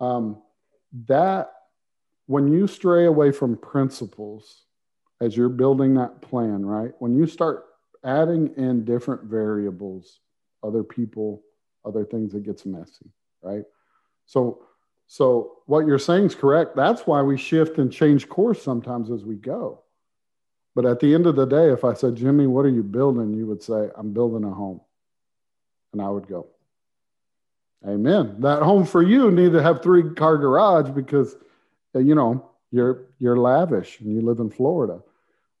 Um, 0.00 0.42
that 1.06 1.52
when 2.26 2.52
you 2.52 2.66
stray 2.66 3.06
away 3.06 3.32
from 3.32 3.56
principles 3.56 4.64
as 5.20 5.36
you're 5.36 5.48
building 5.48 5.94
that 5.94 6.20
plan, 6.20 6.64
right? 6.64 6.92
When 6.98 7.16
you 7.16 7.26
start 7.26 7.64
adding 8.04 8.54
in 8.56 8.84
different 8.84 9.24
variables, 9.24 10.20
other 10.64 10.82
people, 10.82 11.42
other 11.84 12.04
things, 12.04 12.34
it 12.34 12.44
gets 12.44 12.66
messy, 12.66 13.10
right? 13.42 13.64
So 14.26 14.62
so 15.06 15.58
what 15.66 15.86
you're 15.86 15.98
saying 15.98 16.24
is 16.24 16.34
correct. 16.34 16.76
That's 16.76 17.06
why 17.06 17.20
we 17.22 17.36
shift 17.36 17.78
and 17.78 17.92
change 17.92 18.28
course 18.28 18.62
sometimes 18.62 19.10
as 19.10 19.22
we 19.22 19.36
go. 19.36 19.82
But 20.74 20.86
at 20.86 20.98
the 20.98 21.14
end 21.14 21.26
of 21.26 21.36
the 21.36 21.44
day, 21.44 21.70
if 21.70 21.84
I 21.84 21.92
said, 21.94 22.16
Jimmy, 22.16 22.46
what 22.46 22.64
are 22.64 22.70
you 22.70 22.82
building? 22.82 23.34
You 23.34 23.46
would 23.46 23.62
say, 23.62 23.90
I'm 23.96 24.12
building 24.12 24.44
a 24.44 24.50
home. 24.52 24.80
And 25.92 26.02
I 26.02 26.08
would 26.08 26.26
go, 26.26 26.48
Amen. 27.86 28.36
That 28.40 28.62
home 28.62 28.86
for 28.86 29.02
you 29.02 29.30
need 29.30 29.52
to 29.52 29.62
have 29.62 29.82
three 29.82 30.14
car 30.14 30.38
garage 30.38 30.90
because, 30.90 31.36
uh, 31.94 31.98
you 31.98 32.14
know, 32.14 32.50
you're 32.70 33.08
you're 33.18 33.36
lavish 33.36 34.00
and 34.00 34.12
you 34.12 34.22
live 34.22 34.38
in 34.38 34.50
Florida. 34.50 35.00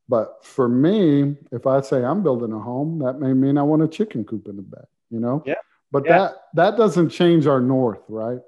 But 0.08 0.44
for 0.44 0.68
me, 0.68 1.36
if 1.52 1.66
I 1.66 1.80
say 1.82 2.02
I'm 2.02 2.22
building 2.22 2.52
a 2.52 2.58
home, 2.58 2.98
that 3.00 3.20
may 3.20 3.32
mean 3.32 3.58
I 3.58 3.62
want 3.62 3.82
a 3.82 3.88
chicken 3.88 4.24
coop 4.24 4.48
in 4.48 4.56
the 4.56 4.62
back, 4.62 4.88
you 5.10 5.20
know? 5.20 5.42
Yeah. 5.46 5.54
But 5.90 6.04
yeah. 6.06 6.18
that 6.18 6.32
that 6.54 6.76
doesn't 6.76 7.10
change 7.10 7.46
our 7.46 7.60
north, 7.60 8.00
right? 8.08 8.40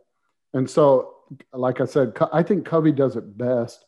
And 0.53 0.69
so, 0.69 1.15
like 1.53 1.81
I 1.81 1.85
said, 1.85 2.17
I 2.33 2.43
think 2.43 2.65
Covey 2.65 2.93
does 2.93 3.17
it 3.17 3.37
best. 3.37 3.85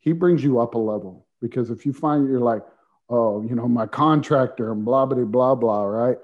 He 0.00 0.12
brings 0.12 0.42
you 0.44 0.60
up 0.60 0.74
a 0.74 0.78
level 0.78 1.26
because 1.40 1.70
if 1.70 1.86
you 1.86 1.92
find 1.92 2.28
you're 2.28 2.40
like, 2.40 2.62
oh, 3.08 3.42
you 3.42 3.54
know, 3.54 3.68
my 3.68 3.86
contractor 3.86 4.72
and 4.72 4.84
blah, 4.84 5.06
blah, 5.06 5.24
blah, 5.24 5.54
blah, 5.54 5.84
right? 5.84 6.18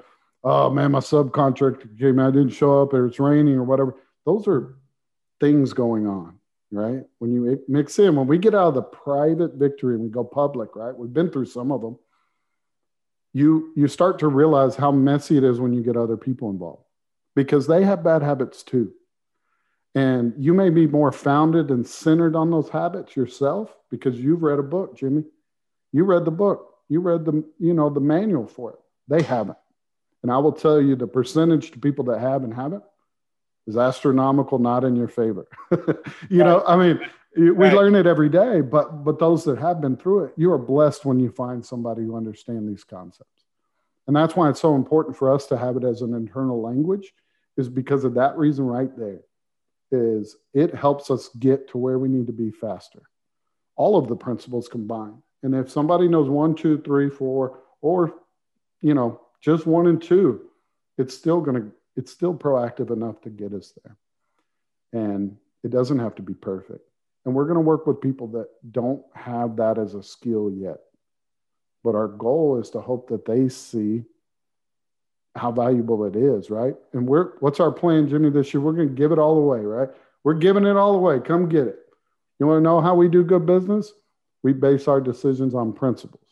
oh 0.45 0.71
man, 0.71 0.93
my 0.93 1.01
subcontractor 1.01 1.99
came, 1.99 2.21
I 2.21 2.31
didn't 2.31 2.51
show 2.51 2.83
up, 2.83 2.93
or 2.93 3.07
it's 3.07 3.21
raining, 3.21 3.55
or 3.55 3.65
whatever. 3.65 3.97
Those 4.25 4.47
are 4.49 4.77
things 5.41 5.73
going 5.73 6.07
on, 6.07 6.39
right? 6.71 7.03
When 7.19 7.33
you 7.33 7.63
mix 7.69 7.99
in, 7.99 8.17
when 8.17 8.27
we 8.27 8.39
get 8.39 8.55
out 8.55 8.69
of 8.69 8.75
the 8.75 8.83
private 8.83 9.55
victory 9.55 9.95
and 9.95 10.03
we 10.03 10.11
go 10.11 10.25
public, 10.25 10.77
right? 10.77 10.97
We've 10.97 11.13
been 11.13 11.31
through 11.31 11.47
some 11.47 11.73
of 11.73 11.81
them. 11.81 11.99
You 13.33 13.73
you 13.77 13.89
start 13.89 14.19
to 14.21 14.29
realize 14.29 14.75
how 14.77 14.91
messy 14.91 15.37
it 15.37 15.45
is 15.45 15.61
when 15.61 15.73
you 15.73 15.83
get 15.83 15.97
other 15.97 16.17
people 16.17 16.51
involved 16.51 16.83
because 17.37 17.67
they 17.67 17.85
have 17.85 18.03
bad 18.03 18.23
habits 18.23 18.63
too. 18.63 18.93
And 19.95 20.35
you 20.39 20.55
may 20.55 20.71
be 20.71 20.87
more 20.87 21.13
founded 21.13 21.71
and 21.71 21.87
centered 21.87 22.37
on 22.37 22.51
those 22.51 22.69
habits 22.69 23.17
yourself 23.17 23.75
because 23.91 24.19
you've 24.19 24.43
read 24.43 24.59
a 24.59 24.63
book, 24.63 24.97
Jimmy. 24.97 25.25
You 25.93 26.05
read 26.05 26.25
the 26.25 26.31
book. 26.31 26.75
You 26.89 27.01
read 27.01 27.25
the, 27.25 27.45
you 27.59 27.75
know, 27.75 27.91
the 27.91 28.01
manual 28.01 28.47
for 28.47 28.73
it. 28.73 28.79
They 29.09 29.23
haven't. 29.23 29.59
And 30.23 30.33
I 30.33 30.39
will 30.39 30.53
tell 30.53 30.81
you 30.81 30.97
the 30.97 31.07
percentage 31.07 31.71
to 31.73 31.79
people 31.79 32.05
that 32.07 32.21
have 32.21 32.45
and 32.45 32.53
haven't 32.53 32.83
is 33.67 33.77
astronomical, 33.77 34.59
not 34.59 34.85
in 34.85 34.97
your 34.97 35.09
favor. 35.09 35.47
you 35.71 35.79
right. 35.81 36.05
know, 36.31 36.65
I 36.67 36.77
mean, 36.77 37.01
we 37.37 37.51
right. 37.51 37.75
learn 37.75 37.95
it 37.95 38.07
every 38.07 38.29
day, 38.29 38.61
but 38.61 39.05
but 39.05 39.19
those 39.19 39.45
that 39.45 39.59
have 39.59 39.81
been 39.81 39.97
through 39.97 40.25
it, 40.25 40.33
you 40.37 40.51
are 40.53 40.59
blessed 40.59 41.05
when 41.05 41.21
you 41.21 41.31
find 41.31 41.65
somebody 41.65 42.03
who 42.03 42.17
understands 42.17 42.69
these 42.69 42.85
concepts. 42.85 43.45
And 44.07 44.17
that's 44.17 44.35
why 44.35 44.49
it's 44.49 44.61
so 44.61 44.75
important 44.75 45.17
for 45.17 45.33
us 45.33 45.47
to 45.47 45.59
have 45.59 45.77
it 45.77 45.85
as 45.85 46.01
an 46.01 46.15
internal 46.15 46.63
language, 46.63 47.13
is 47.57 47.69
because 47.69 48.05
of 48.05 48.15
that 48.15 48.39
reason 48.39 48.65
right 48.67 48.91
there. 48.97 49.21
Is 49.91 50.37
it 50.55 50.75
helps 50.75 51.11
us 51.11 51.29
get 51.39 51.69
to 51.69 51.79
where 51.79 51.99
we 51.99 52.09
need 52.09 52.27
to 52.27 52.33
be 52.33 52.51
faster. 52.51 53.03
All 53.77 53.97
of 53.97 54.09
the 54.09 54.17
principles 54.17 54.69
combined. 54.69 55.23
And 55.43 55.55
if 55.55 55.71
somebody 55.71 56.09
knows 56.09 56.29
one, 56.29 56.55
two, 56.55 56.79
three, 56.79 57.09
four, 57.09 57.61
or 57.81 58.15
you 58.81 58.95
know, 58.95 59.21
just 59.41 59.67
one 59.67 59.87
and 59.87 60.03
two, 60.03 60.43
it's 60.97 61.15
still 61.15 61.41
going 61.41 61.63
to, 61.63 61.71
it's 61.97 62.13
still 62.13 62.35
proactive 62.35 62.91
enough 62.91 63.21
to 63.23 63.31
get 63.31 63.53
us 63.53 63.73
there. 63.83 63.97
And 64.93 65.37
it 65.63 65.71
doesn't 65.71 65.99
have 65.99 66.15
to 66.17 66.23
be 66.23 66.35
perfect. 66.35 66.88
And 67.29 67.35
we're 67.35 67.45
going 67.45 67.57
to 67.57 67.61
work 67.61 67.87
with 67.87 68.01
people 68.01 68.27
that 68.29 68.49
don't 68.73 69.03
have 69.15 69.57
that 69.57 69.77
as 69.77 69.93
a 69.93 70.03
skill 70.03 70.51
yet. 70.51 70.79
But 71.85 71.95
our 71.95 72.09
goal 72.09 72.59
is 72.59 72.71
to 72.71 72.81
hope 72.81 73.11
that 73.11 73.27
they 73.27 73.51
see 73.51 74.05
how 75.37 75.53
valuable 75.53 76.07
it 76.07 76.17
is, 76.17 76.49
right? 76.49 76.75
And 76.95 77.07
we're, 77.07 77.37
what's 77.41 77.61
our 77.61 77.71
plan, 77.71 78.09
Jimmy, 78.09 78.31
this 78.31 78.55
year? 78.55 78.63
We're 78.63 78.73
going 78.73 78.89
to 78.89 78.95
give 78.95 79.13
it 79.13 79.19
all 79.19 79.37
away, 79.37 79.61
right? 79.61 79.91
We're 80.25 80.39
giving 80.39 80.65
it 80.65 80.79
all 80.79 80.95
away. 80.95 81.21
Come 81.21 81.51
get 81.51 81.67
it. 81.67 81.79
You 82.41 82.47
want 82.47 82.61
to 82.61 82.63
know 82.63 82.81
how 82.81 82.95
we 82.95 83.09
do 83.09 83.23
good 83.23 83.45
business? 83.45 83.93
We 84.43 84.55
base 84.55 84.89
our 84.89 85.01
decisions 85.03 85.55
on 85.55 85.75
principles 85.75 86.29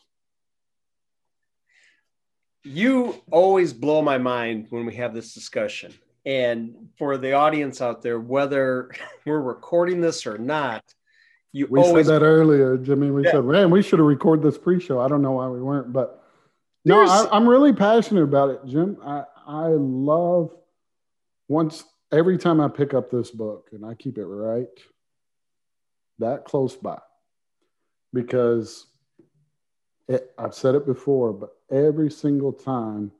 you 2.66 3.22
always 3.30 3.72
blow 3.72 4.02
my 4.02 4.18
mind 4.18 4.66
when 4.70 4.84
we 4.86 4.96
have 4.96 5.14
this 5.14 5.32
discussion. 5.32 5.94
And 6.26 6.88
for 6.98 7.16
the 7.16 7.32
audience 7.32 7.80
out 7.80 8.02
there, 8.02 8.18
whether 8.20 8.90
we're 9.24 9.40
recording 9.40 10.00
this 10.00 10.26
or 10.26 10.36
not, 10.36 10.84
you 11.52 11.68
we 11.70 11.80
always 11.80 12.06
said 12.06 12.20
that 12.20 12.24
earlier, 12.24 12.76
Jimmy. 12.76 13.10
We 13.10 13.24
yeah. 13.24 13.30
said, 13.30 13.44
man, 13.44 13.70
we 13.70 13.80
should 13.80 13.98
have 13.98 14.06
recorded 14.06 14.44
this 14.44 14.58
pre-show. 14.58 15.00
I 15.00 15.08
don't 15.08 15.22
know 15.22 15.32
why 15.32 15.48
we 15.48 15.62
weren't, 15.62 15.92
but 15.92 16.22
no, 16.84 17.00
I, 17.00 17.34
am 17.34 17.48
really 17.48 17.72
passionate 17.72 18.24
about 18.24 18.50
it, 18.50 18.60
Jim. 18.66 18.98
I 19.02 19.24
I 19.46 19.68
love 19.68 20.54
once 21.48 21.84
every 22.12 22.36
time 22.36 22.60
I 22.60 22.68
pick 22.68 22.92
up 22.92 23.10
this 23.10 23.30
book, 23.30 23.70
and 23.72 23.86
I 23.86 23.94
keep 23.94 24.18
it 24.18 24.26
right 24.26 24.66
that 26.18 26.44
close 26.44 26.76
by 26.76 26.98
because 28.12 28.86
it, 30.08 30.30
I've 30.38 30.54
said 30.54 30.74
it 30.74 30.86
before, 30.86 31.32
but 31.32 31.50
every 31.70 32.10
single 32.10 32.52
time 32.52 33.12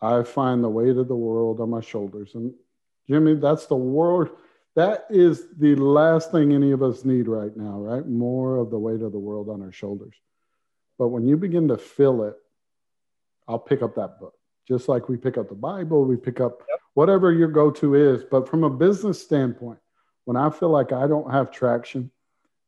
I 0.00 0.22
find 0.22 0.62
the 0.62 0.68
weight 0.68 0.96
of 0.96 1.08
the 1.08 1.16
world 1.16 1.60
on 1.60 1.70
my 1.70 1.80
shoulders. 1.80 2.34
And 2.34 2.54
Jimmy, 3.08 3.34
that's 3.34 3.66
the 3.66 3.76
world. 3.76 4.30
That 4.76 5.06
is 5.10 5.46
the 5.56 5.74
last 5.74 6.30
thing 6.30 6.52
any 6.52 6.70
of 6.70 6.82
us 6.82 7.04
need 7.04 7.26
right 7.26 7.56
now, 7.56 7.78
right? 7.80 8.06
More 8.06 8.58
of 8.58 8.70
the 8.70 8.78
weight 8.78 9.02
of 9.02 9.12
the 9.12 9.18
world 9.18 9.48
on 9.48 9.62
our 9.62 9.72
shoulders. 9.72 10.14
But 10.98 11.08
when 11.08 11.26
you 11.26 11.36
begin 11.36 11.68
to 11.68 11.78
feel 11.78 12.22
it, 12.24 12.36
I'll 13.48 13.58
pick 13.58 13.82
up 13.82 13.94
that 13.96 14.20
book. 14.20 14.34
Just 14.68 14.88
like 14.88 15.08
we 15.08 15.16
pick 15.16 15.38
up 15.38 15.48
the 15.48 15.54
Bible, 15.54 16.04
we 16.04 16.16
pick 16.16 16.40
up 16.40 16.62
yep. 16.68 16.80
whatever 16.94 17.32
your 17.32 17.48
go 17.48 17.70
to 17.72 17.94
is. 17.94 18.22
But 18.22 18.48
from 18.48 18.64
a 18.64 18.70
business 18.70 19.20
standpoint, 19.20 19.78
when 20.26 20.36
I 20.36 20.50
feel 20.50 20.68
like 20.68 20.92
I 20.92 21.06
don't 21.06 21.32
have 21.32 21.50
traction 21.50 22.10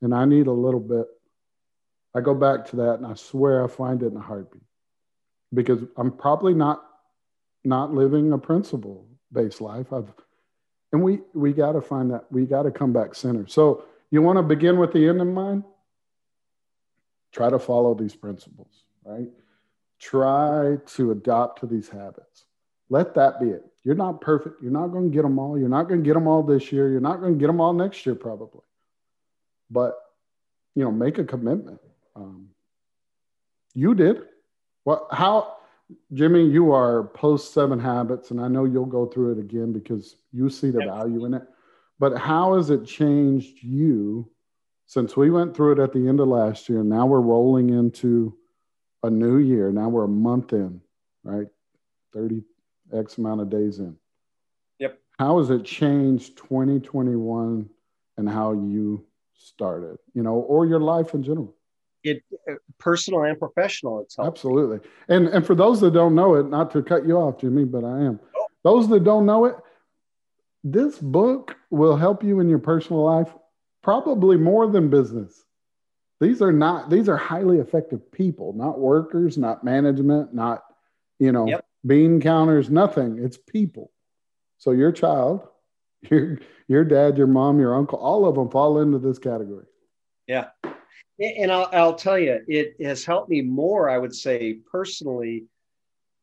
and 0.01 0.15
I 0.15 0.25
need 0.25 0.47
a 0.47 0.53
little 0.53 0.81
bit, 0.81 1.07
I 2.15 2.21
go 2.21 2.35
back 2.35 2.67
to 2.71 2.77
that 2.77 2.95
and 2.95 3.07
I 3.07 3.15
swear 3.15 3.63
I 3.63 3.69
find 3.69 4.03
it 4.03 4.07
in 4.07 4.17
a 4.17 4.21
heartbeat 4.21 4.63
because 5.53 5.81
I'm 5.97 6.11
probably 6.11 6.55
not 6.55 6.83
not 7.64 7.93
living 7.93 8.33
a 8.33 8.38
principle 8.38 9.07
based 9.33 9.61
life. 9.61 9.93
I've 9.93 10.12
and 10.93 11.02
we 11.02 11.21
we 11.35 11.52
got 11.52 11.73
to 11.73 11.81
find 11.81 12.11
that 12.11 12.25
we 12.31 12.47
got 12.47 12.62
to 12.62 12.71
come 12.71 12.93
back 12.93 13.14
center. 13.14 13.47
So 13.47 13.85
you 14.11 14.23
want 14.23 14.38
to 14.38 14.43
begin 14.43 14.79
with 14.79 14.93
the 14.93 15.09
end 15.09 15.21
in 15.21 15.33
mind? 15.33 15.64
Try 17.33 17.49
to 17.49 17.59
follow 17.59 17.95
these 17.95 18.17
principles, 18.17 18.85
right? 19.05 19.29
Try 20.00 20.79
to 20.95 21.11
adopt 21.12 21.61
to 21.61 21.67
these 21.67 21.88
habits. 21.88 22.45
Let 22.88 23.14
that 23.14 23.38
be 23.38 23.50
it. 23.50 23.64
You're 23.85 23.95
not 23.95 24.21
perfect. 24.21 24.61
You're 24.61 24.73
not 24.73 24.88
going 24.88 25.11
to 25.11 25.14
get 25.14 25.23
them 25.23 25.38
all. 25.38 25.57
You're 25.57 25.69
not 25.69 25.85
going 25.88 26.02
to 26.02 26.07
get 26.07 26.14
them 26.14 26.26
all 26.26 26.43
this 26.43 26.73
year. 26.73 26.90
You're 26.90 27.00
not 27.00 27.21
going 27.21 27.35
to 27.35 27.38
get 27.38 27.47
them 27.47 27.61
all 27.61 27.73
next 27.73 28.05
year, 28.05 28.17
probably. 28.17 28.62
But 29.71 29.97
you 30.75 30.83
know, 30.85 30.90
make 30.90 31.19
a 31.19 31.25
commitment 31.25 31.81
um, 32.17 32.49
you 33.75 33.95
did. 33.95 34.23
What? 34.85 35.07
How, 35.11 35.57
Jimmy? 36.13 36.47
You 36.47 36.73
are 36.73 37.05
post 37.05 37.53
seven 37.53 37.79
habits, 37.79 38.31
and 38.31 38.41
I 38.41 38.49
know 38.49 38.65
you'll 38.65 38.87
go 38.87 39.07
through 39.07 39.33
it 39.33 39.39
again 39.39 39.73
because 39.73 40.17
you 40.33 40.49
see 40.49 40.71
the 40.71 40.85
value 40.85 41.25
in 41.25 41.35
it. 41.35 41.43
But 41.99 42.17
how 42.17 42.57
has 42.57 42.71
it 42.71 42.85
changed 42.85 43.63
you 43.63 44.31
since 44.87 45.17
we 45.17 45.31
went 45.31 45.55
through 45.55 45.73
it 45.73 45.79
at 45.79 45.93
the 45.93 46.09
end 46.09 46.21
of 46.21 46.29
last 46.29 46.69
year? 46.69 46.83
Now 46.83 47.07
we're 47.07 47.21
rolling 47.21 47.71
into 47.71 48.37
a 49.03 49.11
new 49.11 49.39
year. 49.39 49.71
Now 49.71 49.89
we're 49.89 50.05
a 50.05 50.09
month 50.09 50.53
in, 50.53 50.81
right? 51.23 51.47
30 52.13 52.43
X 52.93 53.19
amount 53.19 53.41
of 53.41 53.51
days 53.51 53.79
in. 53.79 53.97
Yep. 54.79 54.99
How 55.19 55.39
has 55.39 55.51
it 55.51 55.65
changed 55.65 56.37
2021 56.39 57.69
and 58.17 58.29
how 58.29 58.53
you 58.53 59.05
started, 59.35 59.99
you 60.15 60.23
know, 60.23 60.35
or 60.35 60.67
your 60.67 60.81
life 60.81 61.15
in 61.15 61.23
general? 61.23 61.55
It 62.02 62.23
uh, 62.50 62.54
personal 62.78 63.25
and 63.25 63.38
professional. 63.38 64.00
It's 64.00 64.19
absolutely. 64.19 64.80
And 65.09 65.28
and 65.28 65.47
for 65.47 65.54
those 65.54 65.80
that 65.80 65.92
don't 65.92 66.14
know 66.14 66.35
it, 66.35 66.49
not 66.49 66.71
to 66.73 66.83
cut 66.83 67.07
you 67.07 67.16
off, 67.16 67.40
Jimmy, 67.40 67.64
but 67.64 67.85
I 67.85 68.00
am. 68.02 68.21
Oh. 68.37 68.47
Those 68.62 68.88
that 68.88 69.04
don't 69.04 69.26
know 69.26 69.47
it, 69.47 69.57
this 70.64 70.99
book 70.99 71.57
will 71.71 71.97
help 71.97 72.23
you 72.23 72.40
in 72.40 72.49
your 72.49 72.59
personal 72.59 73.02
life 73.02 73.33
probably 73.83 74.37
more 74.37 74.66
than 74.66 74.90
business. 74.90 75.45
These 76.21 76.42
are 76.42 76.52
not 76.52 76.90
these 76.90 77.09
are 77.09 77.16
highly 77.16 77.59
effective 77.59 78.11
people, 78.12 78.52
not 78.52 78.78
workers, 78.78 79.38
not 79.38 79.64
management, 79.64 80.35
not 80.35 80.62
you 81.19 81.33
know 81.33 81.47
yep. 81.47 81.64
bean 81.87 82.21
counters, 82.21 82.71
nothing. 82.71 83.19
It's 83.23 83.38
people. 83.38 83.90
So 84.59 84.73
your 84.73 84.92
child, 84.92 85.47
your 86.11 86.38
your 86.69 86.85
dad, 86.85 87.19
your 87.19 87.26
mom, 87.26 87.59
your 87.59 87.75
uncle, 87.75 87.99
all 87.99 88.26
of 88.26 88.35
them 88.35 88.50
fall 88.50 88.80
into 88.80 88.99
this 88.99 89.19
category. 89.19 89.66
Yeah 90.26 90.49
and 91.19 91.53
I'll, 91.53 91.69
I'll 91.73 91.95
tell 91.95 92.19
you, 92.19 92.41
it 92.49 92.75
has 92.83 93.05
helped 93.05 93.29
me 93.29 93.43
more, 93.43 93.91
I 93.91 93.99
would 93.99 94.15
say, 94.15 94.59
personally 94.71 95.45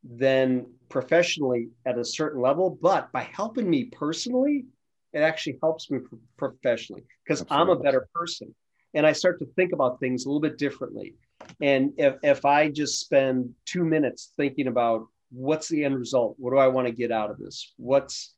than 0.03 0.65
professionally 0.89 1.69
at 1.85 1.97
a 1.97 2.05
certain 2.05 2.41
level. 2.41 2.77
But 2.81 3.11
by 3.11 3.23
helping 3.23 3.69
me 3.69 3.85
personally, 3.85 4.65
it 5.13 5.19
actually 5.19 5.57
helps 5.61 5.89
me 5.89 5.99
professionally 6.37 7.03
because 7.23 7.45
I'm 7.49 7.69
a 7.69 7.75
better 7.75 8.07
person 8.13 8.53
and 8.93 9.05
I 9.05 9.11
start 9.11 9.39
to 9.39 9.45
think 9.55 9.73
about 9.73 9.99
things 9.99 10.25
a 10.25 10.29
little 10.29 10.41
bit 10.41 10.57
differently. 10.57 11.15
And 11.61 11.93
if, 11.97 12.15
if 12.23 12.45
I 12.45 12.69
just 12.69 12.99
spend 12.99 13.53
two 13.65 13.83
minutes 13.83 14.33
thinking 14.37 14.67
about 14.67 15.07
what's 15.31 15.67
the 15.67 15.83
end 15.83 15.97
result, 15.97 16.35
what 16.37 16.51
do 16.51 16.57
I 16.57 16.67
want 16.67 16.87
to 16.87 16.93
get 16.93 17.11
out 17.11 17.29
of 17.29 17.37
this? 17.37 17.73
What's, 17.77 18.33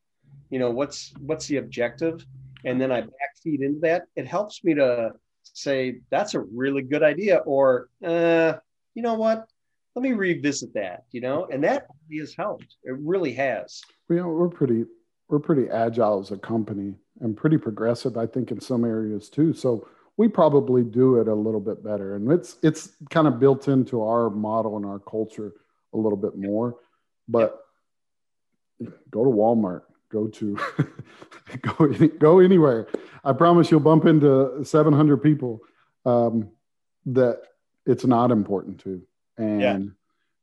you 0.50 0.60
know, 0.60 0.70
what's 0.70 1.14
what's 1.20 1.48
the 1.48 1.58
objective? 1.58 2.26
And 2.66 2.80
then 2.80 2.92
I 2.92 3.02
backfeed 3.02 3.62
into 3.62 3.80
that, 3.82 4.04
it 4.16 4.28
helps 4.28 4.64
me 4.64 4.74
to 4.76 5.12
say 5.53 6.00
that's 6.10 6.34
a 6.34 6.39
really 6.39 6.82
good 6.82 7.03
idea 7.03 7.38
or 7.38 7.89
uh, 8.06 8.53
you 8.94 9.01
know 9.01 9.15
what? 9.15 9.48
Let 9.96 10.03
me 10.03 10.13
revisit 10.13 10.74
that 10.75 11.03
you 11.12 11.22
know? 11.22 11.48
And 11.51 11.63
that 11.63 11.88
has 12.18 12.34
helped. 12.34 12.75
It 12.84 12.96
really 13.00 13.34
has. 13.34 13.82
You 14.10 14.18
know 14.18 14.29
we're 14.29 14.50
pretty 14.50 14.86
we're 15.27 15.39
pretty 15.39 15.70
agile 15.70 16.20
as 16.20 16.32
a 16.32 16.38
company 16.38 16.96
and 17.22 17.38
pretty 17.38 17.58
progressive 17.58 18.18
i 18.18 18.25
think 18.25 18.50
in 18.51 18.60
some 18.60 18.86
areas 18.86 19.29
too. 19.29 19.53
So 19.53 19.88
we 20.20 20.27
probably 20.27 20.84
do 20.84 21.22
it 21.22 21.29
a 21.29 21.34
little 21.34 21.62
bit 21.62 21.82
better. 21.82 22.18
And 22.18 22.29
it's 22.29 22.58
it's 22.62 22.89
kind 23.10 23.25
of 23.25 23.39
built 23.39 23.70
into 23.70 24.03
our 24.03 24.29
model 24.29 24.75
and 24.75 24.86
our 24.86 25.00
culture 25.00 25.53
a 25.94 25.98
little 25.98 26.18
bit 26.18 26.38
more. 26.38 26.75
But 27.29 27.58
go 29.10 29.24
to 29.24 29.29
walmart. 29.29 29.84
Go 30.12 30.27
to 30.27 30.60
go 31.62 31.88
go 32.20 32.39
anywhere. 32.39 32.88
I 33.24 33.34
promise 33.34 33.70
you'll 33.72 33.80
bump 33.80 34.06
into 34.06 34.64
700 34.64 35.18
people 35.18 35.62
um, 36.06 36.50
that 37.06 37.42
it's 37.86 38.06
not 38.06 38.32
important 38.32 38.80
to, 38.82 39.02
and 39.38 39.62
yeah. 39.62 39.80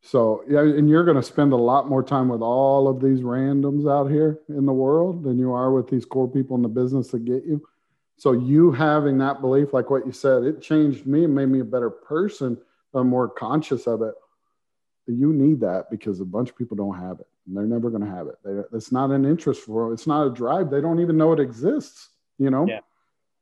So 0.02 0.44
yeah, 0.48 0.60
and 0.60 0.88
you're 0.88 1.04
going 1.04 1.16
to 1.16 1.22
spend 1.22 1.52
a 1.52 1.56
lot 1.56 1.88
more 1.88 2.02
time 2.02 2.28
with 2.28 2.40
all 2.40 2.86
of 2.86 3.00
these 3.00 3.22
randoms 3.22 3.90
out 3.90 4.08
here 4.08 4.38
in 4.48 4.64
the 4.64 4.72
world 4.72 5.24
than 5.24 5.36
you 5.36 5.52
are 5.52 5.72
with 5.72 5.88
these 5.88 6.04
core 6.04 6.30
people 6.30 6.54
in 6.54 6.62
the 6.62 6.68
business 6.68 7.08
that 7.08 7.24
get 7.24 7.44
you. 7.44 7.66
So 8.16 8.30
you 8.30 8.70
having 8.70 9.18
that 9.18 9.40
belief, 9.40 9.72
like 9.72 9.90
what 9.90 10.06
you 10.06 10.12
said, 10.12 10.44
it 10.44 10.62
changed 10.62 11.06
me 11.06 11.24
and 11.24 11.34
made 11.34 11.48
me 11.48 11.58
a 11.58 11.64
better 11.64 11.90
person. 11.90 12.56
I'm 12.94 13.08
more 13.08 13.28
conscious 13.28 13.86
of 13.88 14.00
it. 14.02 14.14
You 15.06 15.32
need 15.32 15.60
that 15.60 15.90
because 15.90 16.20
a 16.20 16.24
bunch 16.24 16.50
of 16.50 16.56
people 16.56 16.76
don't 16.76 16.98
have 16.98 17.18
it, 17.20 17.26
and 17.46 17.56
they're 17.56 17.64
never 17.64 17.90
going 17.90 18.04
to 18.04 18.10
have 18.10 18.28
it. 18.28 18.36
They, 18.44 18.76
it's 18.76 18.92
not 18.92 19.10
an 19.10 19.24
interest 19.24 19.62
for 19.62 19.84
them. 19.84 19.92
It's 19.92 20.06
not 20.06 20.26
a 20.26 20.30
drive. 20.30 20.70
They 20.70 20.80
don't 20.80 21.00
even 21.00 21.16
know 21.16 21.32
it 21.32 21.40
exists. 21.40 22.10
You 22.38 22.50
know. 22.50 22.66
Yeah. 22.66 22.80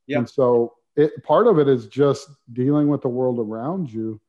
Yeah. 0.06 0.18
And 0.18 0.28
so 0.28 0.74
it 0.96 1.22
part 1.24 1.46
of 1.46 1.58
it 1.58 1.68
is 1.68 1.86
just 1.86 2.28
dealing 2.52 2.88
with 2.88 3.02
the 3.02 3.08
world 3.08 3.38
around 3.38 3.92
you. 3.92 4.20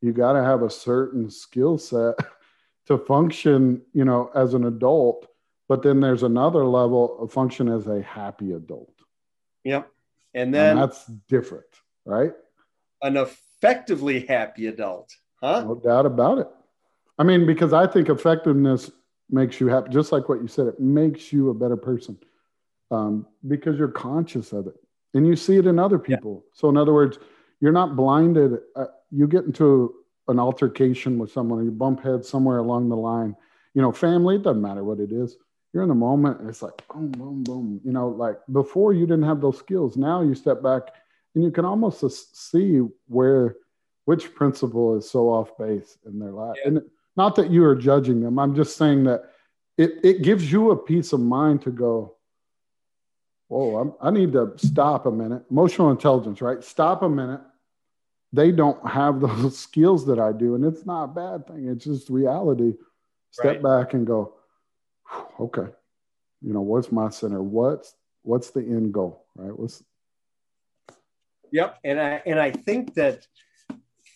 You 0.00 0.12
got 0.12 0.32
to 0.32 0.42
have 0.42 0.62
a 0.62 0.70
certain 0.70 1.30
skill 1.30 1.78
set 1.78 2.16
to 2.86 2.98
function, 2.98 3.82
you 3.92 4.04
know, 4.04 4.30
as 4.34 4.54
an 4.54 4.64
adult. 4.64 5.26
But 5.68 5.82
then 5.82 6.00
there's 6.00 6.22
another 6.22 6.64
level 6.64 7.18
of 7.22 7.32
function 7.32 7.68
as 7.68 7.86
a 7.86 8.02
happy 8.02 8.52
adult. 8.52 8.94
Yep. 9.64 9.88
And 10.34 10.52
then 10.52 10.72
and 10.72 10.80
that's 10.80 11.06
different, 11.28 11.66
right? 12.04 12.32
An 13.00 13.16
effectively 13.16 14.26
happy 14.26 14.66
adult, 14.66 15.14
huh? 15.40 15.62
No 15.62 15.74
doubt 15.76 16.06
about 16.06 16.38
it. 16.38 16.48
I 17.18 17.22
mean, 17.22 17.46
because 17.46 17.72
I 17.72 17.86
think 17.86 18.08
effectiveness 18.08 18.90
makes 19.30 19.60
you 19.60 19.68
happy, 19.68 19.90
just 19.90 20.12
like 20.12 20.28
what 20.28 20.40
you 20.40 20.48
said, 20.48 20.66
it 20.66 20.80
makes 20.80 21.32
you 21.32 21.50
a 21.50 21.54
better 21.54 21.76
person 21.76 22.18
um, 22.92 23.26
because 23.48 23.78
you're 23.78 23.88
conscious 23.88 24.52
of 24.52 24.66
it 24.66 24.76
and 25.14 25.26
you 25.26 25.34
see 25.34 25.56
it 25.56 25.66
in 25.66 25.78
other 25.78 25.98
people. 25.98 26.44
Yeah. 26.44 26.50
So, 26.60 26.68
in 26.68 26.76
other 26.76 26.92
words, 26.92 27.18
you're 27.60 27.72
not 27.72 27.96
blinded. 27.96 28.58
Uh, 28.76 28.86
you 29.10 29.26
get 29.26 29.44
into 29.44 29.94
an 30.28 30.38
altercation 30.38 31.18
with 31.18 31.32
someone, 31.32 31.64
you 31.64 31.70
bump 31.70 32.02
heads 32.02 32.28
somewhere 32.28 32.58
along 32.58 32.88
the 32.88 32.96
line. 32.96 33.34
You 33.74 33.82
know, 33.82 33.92
family, 33.92 34.36
it 34.36 34.42
doesn't 34.42 34.62
matter 34.62 34.84
what 34.84 35.00
it 35.00 35.10
is 35.12 35.36
you're 35.72 35.82
in 35.82 35.88
the 35.88 35.94
moment 35.94 36.40
and 36.40 36.48
it's 36.48 36.62
like 36.62 36.86
boom, 36.88 37.10
boom, 37.10 37.42
boom. 37.42 37.80
You 37.84 37.92
know, 37.92 38.08
like 38.08 38.36
before 38.52 38.92
you 38.92 39.06
didn't 39.06 39.24
have 39.24 39.40
those 39.40 39.58
skills. 39.58 39.96
Now 39.96 40.22
you 40.22 40.34
step 40.34 40.62
back 40.62 40.82
and 41.34 41.42
you 41.42 41.50
can 41.50 41.64
almost 41.64 42.36
see 42.52 42.80
where 43.06 43.56
which 44.04 44.34
principle 44.34 44.96
is 44.96 45.08
so 45.08 45.28
off 45.28 45.56
base 45.56 45.96
in 46.06 46.18
their 46.18 46.32
life. 46.32 46.56
Yeah. 46.62 46.68
And 46.68 46.82
not 47.16 47.36
that 47.36 47.50
you 47.50 47.64
are 47.64 47.74
judging 47.74 48.20
them. 48.20 48.38
I'm 48.38 48.54
just 48.54 48.76
saying 48.76 49.04
that 49.04 49.22
it, 49.78 49.92
it 50.02 50.22
gives 50.22 50.50
you 50.50 50.70
a 50.70 50.76
peace 50.76 51.12
of 51.12 51.20
mind 51.20 51.62
to 51.62 51.70
go, 51.70 52.16
whoa, 53.52 53.76
I'm, 53.76 53.92
I 54.00 54.10
need 54.10 54.32
to 54.32 54.54
stop 54.56 55.04
a 55.04 55.10
minute. 55.10 55.44
Emotional 55.50 55.90
intelligence, 55.90 56.40
right? 56.40 56.64
Stop 56.64 57.02
a 57.02 57.08
minute. 57.08 57.40
They 58.32 58.50
don't 58.50 58.84
have 58.88 59.20
those 59.20 59.58
skills 59.58 60.06
that 60.06 60.18
I 60.18 60.32
do. 60.32 60.54
And 60.54 60.64
it's 60.64 60.86
not 60.86 61.04
a 61.04 61.08
bad 61.08 61.46
thing. 61.46 61.68
It's 61.68 61.84
just 61.84 62.08
reality. 62.08 62.72
Step 63.30 63.62
right. 63.62 63.62
back 63.62 63.94
and 63.94 64.06
go, 64.06 64.34
okay, 65.38 65.68
you 66.40 66.52
know, 66.54 66.62
what's 66.62 66.90
my 66.90 67.10
center? 67.10 67.42
What's 67.42 67.94
what's 68.22 68.50
the 68.50 68.60
end 68.60 68.92
goal, 68.92 69.26
right? 69.36 69.58
What's 69.58 69.82
Yep, 71.50 71.78
and 71.84 72.00
I 72.00 72.22
and 72.24 72.40
I 72.40 72.50
think 72.50 72.94
that 72.94 73.26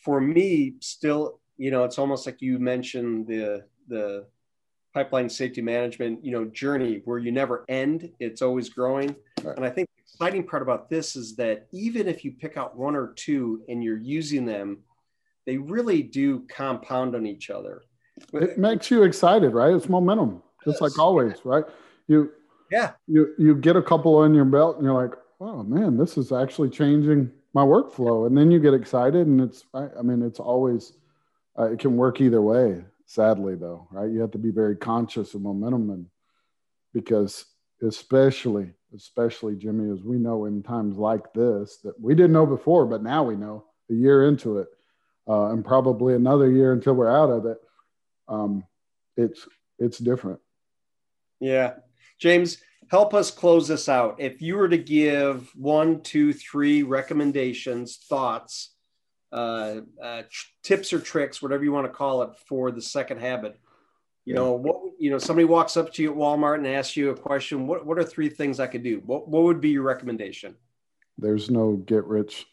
for 0.03 0.21
me, 0.21 0.75
still, 0.81 1.41
you 1.59 1.71
know, 1.71 1.85
it's 1.85 1.99
almost 1.99 2.25
like 2.25 2.41
you 2.41 2.59
mentioned 2.59 3.27
the 3.27 3.65
the 3.89 4.27
pipeline 4.97 5.29
safety 5.29 5.61
management, 5.61 6.25
you 6.25 6.33
know, 6.33 6.47
journey 6.47 7.03
where 7.05 7.19
you 7.19 7.31
never 7.31 7.67
end. 7.69 8.11
It's 8.19 8.41
always 8.41 8.71
growing, 8.71 9.15
right. 9.45 9.55
and 9.55 9.63
I 9.63 9.69
think 9.69 9.91
the 9.95 10.03
exciting 10.03 10.47
part 10.47 10.63
about 10.63 10.89
this 10.89 11.17
is 11.17 11.37
that 11.37 11.67
even 11.71 12.09
if 12.09 12.25
you 12.25 12.33
pick 12.33 12.57
out 12.57 12.79
one 12.79 12.97
or 12.97 13.13
two 13.15 13.61
and 13.69 13.85
you're 13.85 13.99
using 13.99 14.47
them, 14.47 14.79
they 15.45 15.59
really 15.59 16.03
do 16.03 16.47
compound 16.49 17.15
on 17.15 17.27
each 17.27 17.51
other. 17.51 17.83
It 18.33 18.57
makes 18.57 18.91
you 18.91 19.03
excited, 19.03 19.53
right? 19.53 19.75
It's 19.75 19.91
momentum 19.91 20.43
just 20.65 20.81
like 20.81 20.99
always, 20.99 21.45
right? 21.45 21.65
You 22.09 22.33
yeah 22.71 22.93
you 23.07 23.35
you 23.39 23.55
get 23.55 23.77
a 23.77 23.83
couple 23.83 24.17
on 24.17 24.33
your 24.33 24.47
belt 24.47 24.77
and 24.77 24.85
you're 24.87 24.95
like, 24.95 25.13
oh 25.43 25.63
man, 25.63 25.99
this 25.99 26.17
is 26.17 26.33
actually 26.33 26.71
changing 26.71 27.31
my 27.53 27.63
workflow, 27.63 28.27
and 28.27 28.35
then 28.35 28.51
you 28.51 28.61
get 28.61 28.73
excited, 28.73 29.27
and 29.27 29.43
it's 29.43 29.67
I 29.75 30.01
mean 30.01 30.23
it's 30.23 30.41
always 30.41 30.95
uh, 31.59 31.73
it 31.73 31.81
can 31.81 31.99
work 31.99 32.23
either 32.23 32.41
way. 32.41 32.83
Sadly, 33.07 33.55
though, 33.55 33.89
right? 33.91 34.11
You 34.11 34.21
have 34.21 34.33
to 34.33 34.39
be 34.39 34.51
very 34.51 34.77
conscious 34.77 35.35
of 35.35 35.43
momentum, 35.43 35.91
and 35.91 36.07
because 36.93 37.45
especially 37.83 38.73
especially 38.95 39.57
Jimmy, 39.57 39.93
as 39.93 40.03
we 40.03 40.17
know 40.17 40.47
in 40.47 40.63
times 40.63 40.97
like 40.97 41.33
this 41.33 41.79
that 41.85 41.99
we 42.01 42.15
didn't 42.15 42.33
know 42.33 42.47
before, 42.47 42.87
but 42.87 43.03
now 43.03 43.23
we 43.23 43.37
know 43.37 43.65
a 43.91 43.95
year 43.95 44.27
into 44.27 44.59
it, 44.59 44.69
uh, 45.29 45.51
and 45.51 45.65
probably 45.65 46.15
another 46.15 46.51
year 46.51 46.73
until 46.73 46.95
we're 46.95 47.11
out 47.11 47.31
of 47.31 47.47
it. 47.47 47.59
Um, 48.29 48.65
it's 49.17 49.47
it's 49.79 49.99
different. 49.99 50.41
Yeah. 51.41 51.75
James, 52.19 52.59
help 52.91 53.15
us 53.15 53.31
close 53.31 53.69
this 53.69 53.89
out. 53.89 54.17
If 54.19 54.41
you 54.41 54.57
were 54.57 54.69
to 54.69 54.79
give 54.79 55.51
one, 55.55 56.01
two, 56.01 56.33
three 56.33 56.83
recommendations, 56.83 57.99
thoughts, 58.09 58.76
uh, 59.33 59.81
uh, 60.03 60.23
tips 60.63 60.93
or 60.93 61.01
tricks, 61.01 61.43
whatever 61.43 61.65
you 61.65 61.73
want 61.73 61.87
to 61.87 61.93
call 61.93 62.23
it, 62.23 62.31
for 62.49 62.71
the 62.71 62.83
second 62.83 63.21
habit, 63.21 63.59
you 64.25 64.35
know, 64.35 64.53
what 64.53 64.77
you 64.99 65.11
know, 65.11 65.19
somebody 65.19 65.45
walks 65.45 65.77
up 65.77 65.93
to 65.95 66.03
you 66.03 66.11
at 66.11 66.17
Walmart 66.17 66.57
and 66.57 66.67
asks 66.67 66.97
you 66.97 67.11
a 67.11 67.17
question. 67.17 67.67
What 67.67 67.87
what 67.87 67.99
are 67.99 68.05
three 68.05 68.29
things 68.29 68.59
I 68.59 68.67
could 68.67 68.83
do? 68.83 69.03
What 69.07 69.29
what 69.29 69.45
would 69.45 69.61
be 69.61 69.71
your 69.71 69.83
recommendation? 69.83 70.57
There's 71.19 71.51
no 71.51 71.75
get 71.77 72.05
rich 72.05 72.47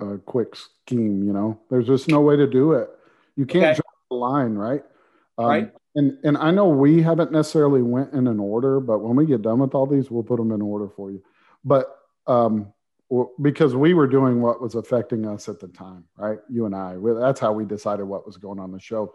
uh, 0.00 0.16
quick 0.24 0.56
scheme. 0.56 1.24
You 1.24 1.32
know, 1.32 1.60
there's 1.70 1.86
just 1.86 2.08
no 2.08 2.20
way 2.20 2.36
to 2.36 2.46
do 2.46 2.72
it. 2.72 2.88
You 3.36 3.46
can't 3.46 3.64
okay. 3.64 3.74
jump 3.74 3.86
the 4.10 4.16
line, 4.16 4.54
right? 4.54 4.82
Um, 5.36 5.46
right 5.46 5.72
and 5.94 6.18
and 6.24 6.36
I 6.36 6.50
know 6.50 6.68
we 6.68 7.02
haven't 7.02 7.32
necessarily 7.32 7.82
went 7.82 8.12
in 8.12 8.26
an 8.26 8.40
order, 8.40 8.80
but 8.80 8.98
when 8.98 9.16
we 9.16 9.26
get 9.26 9.42
done 9.42 9.60
with 9.60 9.74
all 9.74 9.86
these, 9.86 10.10
we'll 10.10 10.22
put 10.22 10.38
them 10.38 10.52
in 10.52 10.60
order 10.60 10.88
for 10.88 11.10
you. 11.10 11.22
But 11.64 11.86
um, 12.26 12.72
because 13.40 13.74
we 13.74 13.94
were 13.94 14.06
doing 14.06 14.40
what 14.40 14.60
was 14.60 14.74
affecting 14.74 15.26
us 15.26 15.48
at 15.48 15.60
the 15.60 15.68
time, 15.68 16.04
right? 16.16 16.38
You 16.48 16.66
and 16.66 16.74
I, 16.74 16.96
that's 17.20 17.40
how 17.40 17.52
we 17.52 17.64
decided 17.64 18.04
what 18.04 18.26
was 18.26 18.36
going 18.36 18.58
on 18.58 18.72
the 18.72 18.80
show. 18.80 19.14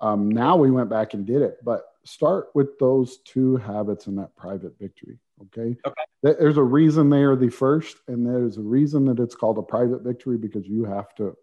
Um, 0.00 0.28
now 0.28 0.56
we 0.56 0.70
went 0.70 0.90
back 0.90 1.14
and 1.14 1.26
did 1.26 1.42
it, 1.42 1.58
but 1.64 1.82
start 2.04 2.48
with 2.54 2.78
those 2.78 3.18
two 3.18 3.56
habits 3.56 4.06
and 4.06 4.18
that 4.18 4.36
private 4.36 4.78
victory. 4.78 5.18
Okay? 5.42 5.76
okay. 5.86 6.02
There's 6.22 6.56
a 6.56 6.62
reason 6.62 7.08
they 7.08 7.22
are 7.22 7.36
the 7.36 7.50
first, 7.50 7.96
and 8.08 8.26
there's 8.26 8.58
a 8.58 8.62
reason 8.62 9.04
that 9.06 9.20
it's 9.20 9.34
called 9.34 9.58
a 9.58 9.62
private 9.62 10.02
victory 10.02 10.38
because 10.38 10.66
you 10.66 10.84
have 10.84 11.14
to 11.16 11.36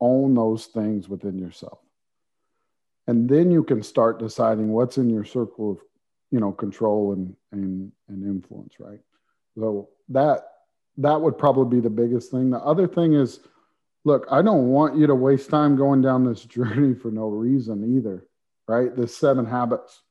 own 0.00 0.34
those 0.34 0.66
things 0.66 1.08
within 1.08 1.38
yourself 1.38 1.78
and 3.06 3.28
then 3.28 3.50
you 3.50 3.64
can 3.64 3.82
start 3.82 4.18
deciding 4.18 4.68
what's 4.68 4.98
in 4.98 5.10
your 5.10 5.24
circle 5.24 5.72
of 5.72 5.78
you 6.30 6.40
know 6.40 6.52
control 6.52 7.12
and 7.12 7.34
and 7.52 7.92
and 8.08 8.24
influence 8.24 8.74
right 8.78 9.00
so 9.56 9.88
that 10.08 10.44
that 10.98 11.20
would 11.20 11.38
probably 11.38 11.78
be 11.78 11.82
the 11.82 11.90
biggest 11.90 12.30
thing. 12.30 12.50
The 12.50 12.58
other 12.58 12.86
thing 12.86 13.14
is 13.14 13.40
look 14.04 14.26
i 14.32 14.42
don't 14.42 14.66
want 14.66 14.96
you 14.96 15.06
to 15.06 15.14
waste 15.14 15.48
time 15.48 15.76
going 15.76 16.02
down 16.02 16.24
this 16.24 16.44
journey 16.56 16.92
for 16.92 17.12
no 17.12 17.28
reason 17.28 17.96
either 17.96 18.26
right? 18.68 18.94
The 18.94 19.06
seven 19.06 19.44
habits. 19.44 20.02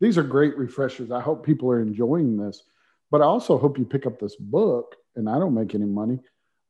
These 0.00 0.18
are 0.18 0.22
great 0.22 0.56
refreshers. 0.56 1.10
I 1.10 1.20
hope 1.20 1.46
people 1.46 1.70
are 1.70 1.80
enjoying 1.80 2.36
this. 2.36 2.62
But 3.10 3.20
i 3.20 3.24
also 3.24 3.58
hope 3.58 3.78
you 3.78 3.84
pick 3.84 4.06
up 4.06 4.18
this 4.18 4.36
book 4.36 4.96
and 5.16 5.28
i 5.28 5.38
don't 5.38 5.54
make 5.54 5.74
any 5.74 5.86
money. 5.86 6.18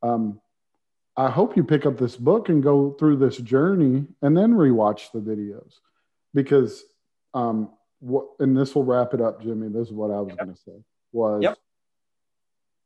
Um, 0.03 0.41
I 1.17 1.31
hope 1.31 1.57
you 1.57 1.63
pick 1.63 1.87
up 1.87 1.97
this 1.97 2.17
book 2.17 2.49
and 2.49 2.63
go 2.63 2.91
through 2.99 3.17
this 3.17 3.37
journey 3.39 4.05
and 4.21 4.37
then 4.37 4.53
rewatch 4.53 5.13
the 5.13 5.21
videos. 5.21 5.75
Because 6.35 6.83
um 7.33 7.71
what 8.01 8.27
and 8.41 8.57
this 8.57 8.75
will 8.75 8.85
wrap 8.85 9.15
it 9.15 9.21
up 9.21 9.43
Jimmy. 9.43 9.69
This 9.69 9.89
is 9.89 9.95
what 9.95 10.11
I 10.11 10.21
was 10.21 10.31
yep. 10.31 10.39
going 10.39 10.55
to 10.55 10.61
say 10.61 10.85
was 11.13 11.43
yep. 11.43 11.59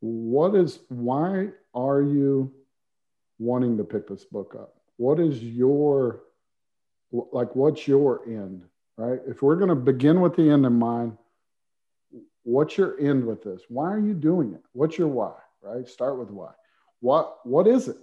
What 0.01 0.55
is 0.55 0.81
why 0.89 1.49
are 1.75 2.03
you 2.03 2.53
wanting 3.39 3.77
to 3.77 3.85
pick 3.85 4.09
this 4.09 4.25
book 4.25 4.57
up 4.59 4.75
what 4.97 5.19
is 5.21 5.43
your 5.43 6.21
like 7.11 7.55
what's 7.57 7.87
your 7.87 8.27
end 8.27 8.63
right 8.97 9.21
if 9.27 9.43
we're 9.43 9.57
going 9.57 9.69
to 9.69 9.75
begin 9.75 10.21
with 10.21 10.37
the 10.37 10.51
end 10.51 10.65
in 10.65 10.79
mind 10.79 11.17
what's 12.45 12.77
your 12.77 12.99
end 13.01 13.25
with 13.25 13.43
this 13.43 13.63
why 13.69 13.91
are 13.91 14.01
you 14.01 14.15
doing 14.15 14.53
it 14.55 14.63
what's 14.73 14.99
your 14.99 15.09
why 15.09 15.33
right 15.63 15.89
start 15.89 16.19
with 16.19 16.31
why 16.31 16.51
what 17.01 17.39
what 17.45 17.67
is 17.67 17.89
it 17.89 17.97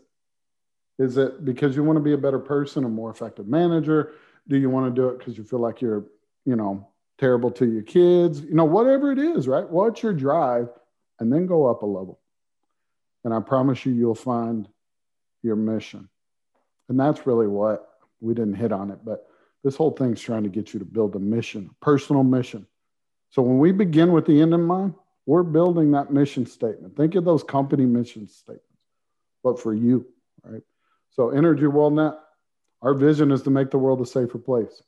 is 0.97 1.17
it 1.17 1.43
because 1.43 1.75
you 1.75 1.83
want 1.83 1.97
to 1.97 2.03
be 2.03 2.13
a 2.13 2.17
better 2.17 2.39
person, 2.39 2.85
a 2.85 2.89
more 2.89 3.09
effective 3.09 3.47
manager? 3.47 4.13
Do 4.47 4.57
you 4.57 4.69
want 4.69 4.93
to 4.93 5.01
do 5.01 5.09
it 5.09 5.19
because 5.19 5.37
you 5.37 5.43
feel 5.43 5.59
like 5.59 5.81
you're, 5.81 6.05
you 6.45 6.55
know, 6.55 6.87
terrible 7.17 7.51
to 7.51 7.65
your 7.65 7.81
kids? 7.81 8.41
You 8.41 8.55
know, 8.55 8.65
whatever 8.65 9.11
it 9.11 9.19
is, 9.19 9.47
right? 9.47 9.69
What's 9.69 10.03
your 10.03 10.13
drive? 10.13 10.69
And 11.19 11.31
then 11.31 11.45
go 11.45 11.67
up 11.67 11.81
a 11.81 11.85
level. 11.85 12.19
And 13.23 13.33
I 13.33 13.39
promise 13.39 13.85
you, 13.85 13.93
you'll 13.93 14.15
find 14.15 14.67
your 15.41 15.55
mission. 15.55 16.09
And 16.89 16.99
that's 16.99 17.25
really 17.25 17.47
what 17.47 17.87
we 18.19 18.33
didn't 18.33 18.55
hit 18.55 18.71
on 18.71 18.91
it, 18.91 18.99
but 19.03 19.27
this 19.63 19.75
whole 19.75 19.91
thing's 19.91 20.21
trying 20.21 20.43
to 20.43 20.49
get 20.49 20.73
you 20.73 20.79
to 20.79 20.85
build 20.85 21.15
a 21.15 21.19
mission, 21.19 21.69
a 21.71 21.85
personal 21.85 22.23
mission. 22.23 22.67
So 23.31 23.41
when 23.41 23.57
we 23.57 23.71
begin 23.71 24.11
with 24.11 24.25
the 24.25 24.41
end 24.41 24.53
in 24.53 24.61
mind, 24.61 24.93
we're 25.25 25.43
building 25.43 25.91
that 25.91 26.11
mission 26.13 26.45
statement. 26.45 26.95
Think 26.95 27.15
of 27.15 27.25
those 27.25 27.43
company 27.43 27.85
mission 27.85 28.27
statements, 28.27 28.63
but 29.43 29.59
for 29.59 29.73
you, 29.73 30.05
right? 30.43 30.61
So 31.11 31.29
Energy 31.29 31.63
WorldNet, 31.63 32.15
our 32.81 32.93
vision 32.93 33.31
is 33.31 33.41
to 33.43 33.49
make 33.49 33.71
the 33.71 33.79
world 33.79 34.01
a 34.01 34.05
safer 34.05 34.37
place. 34.37 34.83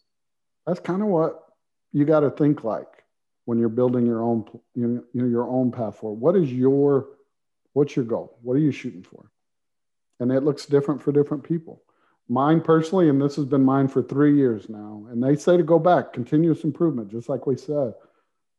That's 0.68 0.80
kind 0.80 1.02
of 1.02 1.08
what 1.08 1.44
you 1.92 2.06
got 2.06 2.20
to 2.20 2.30
think 2.30 2.64
like 2.64 3.04
when 3.48 3.58
you're 3.58 3.70
building 3.70 4.06
your 4.06 4.22
own 4.22 4.44
you 4.76 5.06
know, 5.14 5.26
your 5.26 5.48
own 5.48 5.72
path 5.72 5.96
forward. 6.00 6.20
What 6.20 6.36
is 6.36 6.52
your 6.52 7.08
what's 7.72 7.96
your 7.96 8.04
goal? 8.04 8.38
What 8.42 8.56
are 8.56 8.60
you 8.60 8.74
shooting 8.74 9.04
for? 9.04 9.32
And 10.20 10.34
it 10.34 10.44
looks 10.44 10.66
different 10.66 11.02
for 11.02 11.14
different 11.14 11.46
people. 11.46 11.82
Mine 12.28 12.60
personally, 12.60 13.08
and 13.08 13.22
this 13.22 13.38
has 13.38 13.46
been 13.46 13.64
mine 13.64 13.88
for 13.88 14.04
three 14.04 14.36
years 14.36 14.68
now, 14.68 15.06
and 15.10 15.24
they 15.24 15.38
say 15.38 15.56
to 15.56 15.64
go 15.64 15.80
back, 15.80 16.12
continuous 16.12 16.66
improvement, 16.66 17.10
just 17.10 17.30
like 17.30 17.48
we 17.48 17.56
said. 17.56 17.94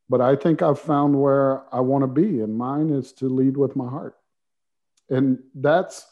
But 0.09 0.23
I 0.23 0.35
think 0.37 0.63
I've 0.63 0.81
found 0.81 1.21
where 1.21 1.63
I 1.71 1.81
want 1.81 2.03
to 2.03 2.09
be, 2.09 2.41
and 2.41 2.57
mine 2.57 2.89
is 2.89 3.13
to 3.15 3.29
lead 3.29 3.59
with 3.59 3.77
my 3.77 3.91
heart. 3.91 4.17
And 5.11 5.41
that's 5.55 6.07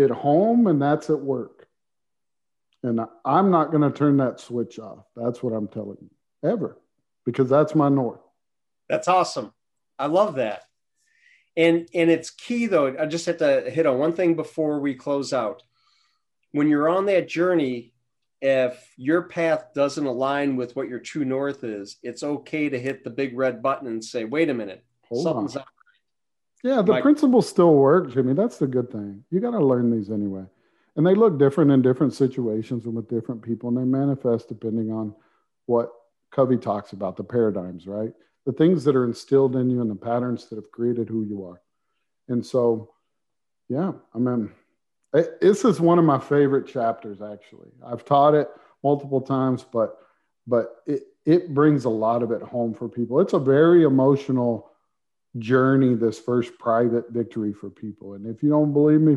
at 0.00 0.10
home 0.10 0.66
and 0.66 0.80
that's 0.80 1.10
at 1.10 1.20
work. 1.20 1.68
And 2.82 3.02
I'm 3.22 3.50
not 3.50 3.70
going 3.70 3.82
to 3.82 3.96
turn 3.96 4.16
that 4.16 4.40
switch 4.40 4.78
off. 4.78 5.04
That's 5.14 5.42
what 5.42 5.52
I'm 5.52 5.68
telling 5.68 5.98
you, 6.00 6.10
ever, 6.50 6.78
because 7.24 7.48
that's 7.48 7.74
my 7.74 7.88
north. 7.88 8.20
That's 8.88 9.08
awesome. 9.08 9.52
I 9.98 10.06
love 10.06 10.36
that. 10.36 10.62
And 11.56 11.88
and 11.94 12.10
it's 12.10 12.30
key 12.30 12.66
though. 12.66 12.96
I 12.98 13.06
just 13.06 13.26
have 13.26 13.38
to 13.38 13.70
hit 13.70 13.86
on 13.86 13.98
one 13.98 14.12
thing 14.12 14.34
before 14.34 14.80
we 14.80 14.94
close 14.94 15.32
out. 15.32 15.62
When 16.52 16.68
you're 16.68 16.88
on 16.88 17.06
that 17.06 17.28
journey, 17.28 17.92
if 18.40 18.92
your 18.96 19.22
path 19.22 19.66
doesn't 19.74 20.04
align 20.06 20.56
with 20.56 20.74
what 20.76 20.88
your 20.88 20.98
true 20.98 21.24
north 21.24 21.64
is, 21.64 21.96
it's 22.02 22.22
okay 22.22 22.68
to 22.68 22.78
hit 22.78 23.04
the 23.04 23.10
big 23.10 23.36
red 23.36 23.62
button 23.62 23.86
and 23.88 24.04
say, 24.04 24.24
"Wait 24.24 24.50
a 24.50 24.54
minute, 24.54 24.84
Hold 25.08 25.22
something's 25.22 25.56
on. 25.56 25.64
Yeah, 26.62 26.82
the 26.82 26.92
My- 26.92 27.00
principles 27.02 27.48
still 27.48 27.74
work, 27.74 28.10
Jimmy. 28.10 28.32
That's 28.34 28.58
the 28.58 28.66
good 28.66 28.90
thing. 28.90 29.24
You 29.30 29.40
got 29.40 29.50
to 29.52 29.64
learn 29.64 29.90
these 29.90 30.10
anyway. 30.10 30.44
And 30.96 31.06
they 31.06 31.14
look 31.14 31.38
different 31.38 31.70
in 31.70 31.82
different 31.82 32.14
situations 32.14 32.86
and 32.86 32.94
with 32.94 33.08
different 33.08 33.42
people, 33.42 33.68
and 33.68 33.76
they 33.78 33.84
manifest 33.84 34.48
depending 34.48 34.90
on 34.92 35.14
what 35.66 35.92
Covey 36.34 36.58
talks 36.58 36.92
about 36.92 37.16
the 37.16 37.24
paradigms, 37.24 37.86
right? 37.86 38.12
The 38.44 38.52
things 38.52 38.82
that 38.84 38.96
are 38.96 39.04
instilled 39.04 39.54
in 39.56 39.70
you 39.70 39.80
and 39.80 39.90
the 39.90 39.94
patterns 39.94 40.48
that 40.48 40.56
have 40.56 40.70
created 40.72 41.08
who 41.08 41.22
you 41.24 41.44
are. 41.46 41.62
And 42.28 42.44
so, 42.44 42.90
yeah, 43.68 43.92
I 44.14 44.18
mean, 44.18 44.50
it, 45.14 45.40
this 45.40 45.64
is 45.64 45.80
one 45.80 45.98
of 45.98 46.04
my 46.04 46.18
favorite 46.18 46.66
chapters, 46.66 47.22
actually. 47.22 47.70
I've 47.86 48.04
taught 48.04 48.34
it 48.34 48.48
multiple 48.82 49.20
times, 49.20 49.64
but 49.64 49.96
but 50.46 50.82
it, 50.86 51.04
it 51.24 51.54
brings 51.54 51.86
a 51.86 51.90
lot 51.90 52.22
of 52.22 52.30
it 52.30 52.42
home 52.42 52.74
for 52.74 52.86
people. 52.88 53.20
It's 53.20 53.32
a 53.32 53.38
very 53.38 53.84
emotional 53.84 54.70
journey 55.38 55.94
this 55.94 56.18
first 56.18 56.58
private 56.58 57.10
victory 57.10 57.52
for 57.52 57.70
people. 57.70 58.12
And 58.12 58.26
if 58.26 58.42
you 58.42 58.50
don't 58.50 58.74
believe 58.74 59.00
me, 59.00 59.16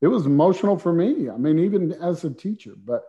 it 0.00 0.06
was 0.06 0.26
emotional 0.26 0.78
for 0.78 0.92
me. 0.92 1.28
I 1.28 1.36
mean, 1.36 1.58
even 1.58 1.92
as 1.94 2.22
a 2.24 2.30
teacher, 2.30 2.74
but 2.84 3.04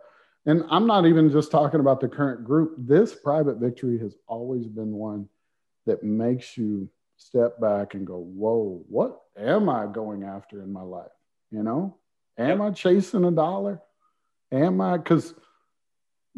and 0.46 0.64
I'm 0.70 0.86
not 0.86 1.06
even 1.06 1.30
just 1.30 1.50
talking 1.50 1.80
about 1.80 2.00
the 2.00 2.08
current 2.08 2.44
group. 2.44 2.76
This 2.78 3.14
private 3.14 3.58
victory 3.58 3.98
has 3.98 4.14
always 4.28 4.66
been 4.66 4.92
one 4.92 5.28
that 5.86 6.02
makes 6.04 6.56
you 6.56 6.88
step 7.16 7.60
back 7.60 7.94
and 7.94 8.06
go, 8.06 8.18
Whoa, 8.18 8.82
what 8.88 9.20
am 9.36 9.68
I 9.68 9.86
going 9.86 10.22
after 10.22 10.62
in 10.62 10.72
my 10.72 10.82
life? 10.82 11.10
You 11.50 11.62
know, 11.62 11.96
am 12.38 12.62
I 12.62 12.70
chasing 12.70 13.24
a 13.24 13.30
dollar? 13.30 13.82
Am 14.52 14.80
I? 14.80 14.98
Because 14.98 15.34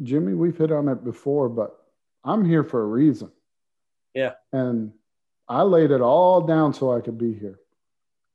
Jimmy, 0.02 0.34
we've 0.34 0.56
hit 0.56 0.72
on 0.72 0.88
it 0.88 1.04
before, 1.04 1.48
but 1.48 1.76
I'm 2.24 2.44
here 2.44 2.64
for 2.64 2.82
a 2.82 2.86
reason. 2.86 3.30
Yeah. 4.14 4.32
And 4.52 4.92
I 5.48 5.62
laid 5.62 5.90
it 5.90 6.00
all 6.00 6.40
down 6.40 6.72
so 6.72 6.92
I 6.92 7.00
could 7.00 7.18
be 7.18 7.32
here. 7.34 7.58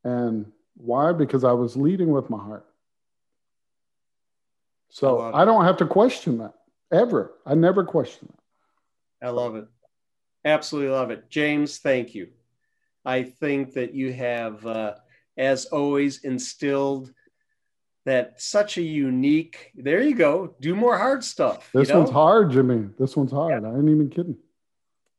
And 0.04 0.52
why? 0.76 1.14
Because 1.14 1.44
I 1.44 1.52
was 1.52 1.76
leading 1.78 2.12
with 2.12 2.30
my 2.30 2.38
heart. 2.38 2.66
So 4.94 5.18
I, 5.18 5.42
I 5.42 5.46
don't 5.46 5.66
have 5.66 5.78
to 5.78 5.88
question 5.88 6.38
that 6.38 6.54
ever. 6.92 7.34
I 7.48 7.56
never 7.56 7.84
question 7.84 8.30
that. 8.32 9.28
I 9.28 9.32
love 9.32 9.56
it. 9.56 9.66
Absolutely 10.46 10.92
love 10.92 11.10
it. 11.10 11.32
James, 11.32 11.80
thank 11.80 12.14
you. 12.14 12.28
I 13.04 13.24
think 13.24 13.74
that 13.74 13.96
you 13.96 14.14
have, 14.14 14.64
uh, 14.68 14.94
as 15.36 15.66
always, 15.66 16.24
instilled 16.24 17.12
that 18.06 18.40
such 18.40 18.78
a 18.78 18.84
unique, 18.84 19.72
there 19.74 20.04
you 20.04 20.14
go, 20.14 20.54
do 20.60 20.76
more 20.76 20.96
hard 20.96 21.24
stuff. 21.24 21.72
This 21.74 21.88
you 21.88 21.96
know? 21.96 22.02
one's 22.02 22.12
hard, 22.12 22.52
Jimmy. 22.52 22.90
This 23.00 23.18
one's 23.18 23.32
hard. 23.32 23.64
Yeah. 23.64 23.70
I 23.70 23.74
ain't 23.74 23.90
even 23.90 24.12
kidding. 24.12 24.38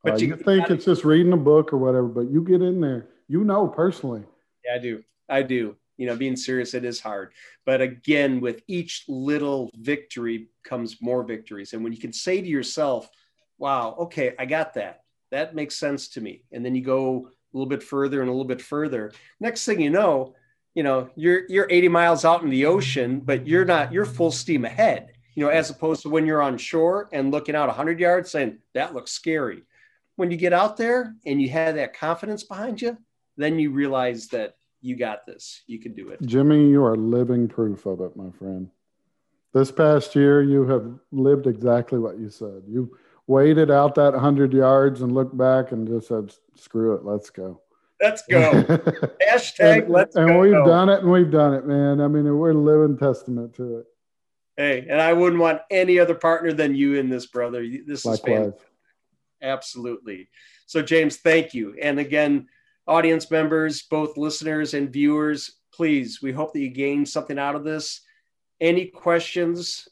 But 0.05 0.13
uh, 0.13 0.17
you, 0.19 0.29
you, 0.29 0.37
think 0.37 0.61
gotta, 0.61 0.75
it's 0.75 0.85
just 0.85 1.05
reading 1.05 1.33
a 1.33 1.37
book 1.37 1.73
or 1.73 1.79
whatever, 1.79 2.07
but 2.07 2.31
you 2.31 2.45
get 2.45 2.63
in 2.63 2.81
there, 2.81 3.09
you 3.27 3.43
know 3.43 3.67
personally. 3.67 4.23
Yeah, 4.65 4.77
I 4.77 4.79
do. 4.79 5.03
I 5.29 5.43
do. 5.43 5.77
You 5.97 6.07
know, 6.07 6.17
being 6.17 6.37
serious, 6.37 6.75
it 6.75 6.85
is 6.85 7.01
hard. 7.01 7.33
But 7.65 7.81
again, 7.81 8.41
with 8.41 8.63
each 8.67 9.05
little 9.09 9.71
victory 9.77 10.49
comes 10.65 11.01
more 11.01 11.23
victories. 11.23 11.73
And 11.73 11.85
when 11.85 11.93
you 11.93 12.01
can 12.01 12.13
say 12.13 12.41
to 12.41 12.47
yourself, 12.47 13.09
wow, 13.59 13.95
okay, 14.01 14.35
I 14.39 14.47
got 14.47 14.75
that. 14.75 15.03
That 15.31 15.55
makes 15.55 15.77
sense 15.77 16.09
to 16.11 16.21
me. 16.21 16.43
And 16.53 16.65
then 16.65 16.75
you 16.75 16.83
go 16.83 17.29
a 17.29 17.57
little 17.57 17.69
bit 17.69 17.83
further 17.83 18.21
and 18.21 18.29
a 18.29 18.33
little 18.33 18.45
bit 18.45 18.63
further. 18.63 19.13
Next 19.41 19.65
thing 19.65 19.81
you 19.81 19.91
know, 19.91 20.35
you 20.75 20.83
know, 20.83 21.09
you're 21.15 21.45
you're 21.49 21.69
80 21.71 21.89
miles 21.89 22.25
out 22.25 22.43
in 22.43 22.51
the 22.51 22.67
ocean, 22.67 23.21
but 23.21 23.47
you're 23.47 23.65
not, 23.65 23.93
you're 23.93 24.05
full 24.05 24.33
steam 24.33 24.65
ahead. 24.65 25.13
You 25.37 25.45
know, 25.45 25.51
as 25.51 25.71
opposed 25.71 26.03
to 26.03 26.11
when 26.11 26.27
you're 26.27 26.43
on 26.43 26.59
shore 26.59 27.09
and 27.13 27.31
looking 27.31 27.55
out 27.55 27.69
100 27.69 28.01
yards 28.01 28.31
saying, 28.31 28.59
that 28.75 28.95
looks 28.95 29.13
scary 29.13 29.63
when 30.17 30.31
you 30.31 30.37
get 30.37 30.53
out 30.53 30.77
there 30.77 31.15
and 31.27 31.41
you 31.41 31.49
have 31.51 31.75
that 31.75 31.97
confidence 31.97 32.45
behind 32.45 32.81
you, 32.81 32.97
then 33.37 33.59
you 33.59 33.71
realize 33.71 34.29
that 34.29 34.55
you 34.85 34.97
got 34.97 35.25
this. 35.25 35.63
You 35.67 35.81
can 35.81 35.95
do 35.95 36.11
it. 36.11 36.21
Jimmy, 36.23 36.69
you 36.69 36.85
are 36.85 36.95
living 36.95 37.49
proof 37.49 37.87
of 37.87 38.03
it, 38.03 38.15
my 38.17 38.31
friend. 38.33 38.69
This 39.55 39.73
past 39.73 40.15
year, 40.15 40.43
you 40.43 40.67
have 40.69 40.99
lived 41.11 41.47
exactly 41.47 41.99
what 41.99 42.19
you 42.19 42.29
said. 42.29 42.65
You 42.69 42.95
waited 43.27 43.71
out 43.71 43.95
that 43.95 44.13
100 44.13 44.53
yards 44.53 45.01
and 45.01 45.13
looked 45.13 45.37
back 45.39 45.73
and 45.73 45.89
just 45.89 46.09
said, 46.09 46.35
screw 46.55 46.95
it, 46.95 47.05
let's 47.05 47.31
go. 47.31 47.63
Let's 48.03 48.23
go. 48.31 48.51
Hashtag 49.27 49.85
and, 49.85 49.89
let's 49.89 50.17
and 50.17 50.29
go. 50.29 50.33
And 50.33 50.41
we've 50.41 50.67
done 50.67 50.91
it 50.91 51.01
and 51.01 51.11
we've 51.11 51.31
done 51.31 51.55
it, 51.55 51.67
man. 51.67 52.03
I 52.03 52.09
mean, 52.09 52.37
we're 52.37 52.53
living 52.53 52.99
testament 52.99 53.55
to 53.55 53.79
it. 53.79 53.87
Hey, 54.59 54.87
and 54.89 55.01
I 55.01 55.15
wouldn't 55.15 55.41
want 55.41 55.63
any 55.71 55.99
other 55.99 56.15
partner 56.15 56.53
than 56.53 56.75
you 56.75 56.97
in 56.97 57.09
this, 57.09 57.25
brother. 57.25 57.67
This 57.87 58.05
Likewise. 58.05 58.19
is 58.19 58.35
fantastic. 58.37 58.69
Absolutely. 59.41 60.29
So, 60.67 60.83
James, 60.83 61.17
thank 61.17 61.55
you. 61.55 61.75
And 61.81 61.99
again, 61.99 62.49
audience 62.87 63.31
members, 63.31 63.83
both 63.83 64.17
listeners 64.17 64.75
and 64.75 64.93
viewers, 64.93 65.59
please, 65.73 66.21
we 66.23 66.33
hope 66.33 66.53
that 66.53 66.61
you 66.61 66.71
gain 66.71 67.07
something 67.07 67.39
out 67.39 67.55
of 67.55 67.65
this. 67.65 68.01
Any 68.61 68.87
questions, 68.87 69.89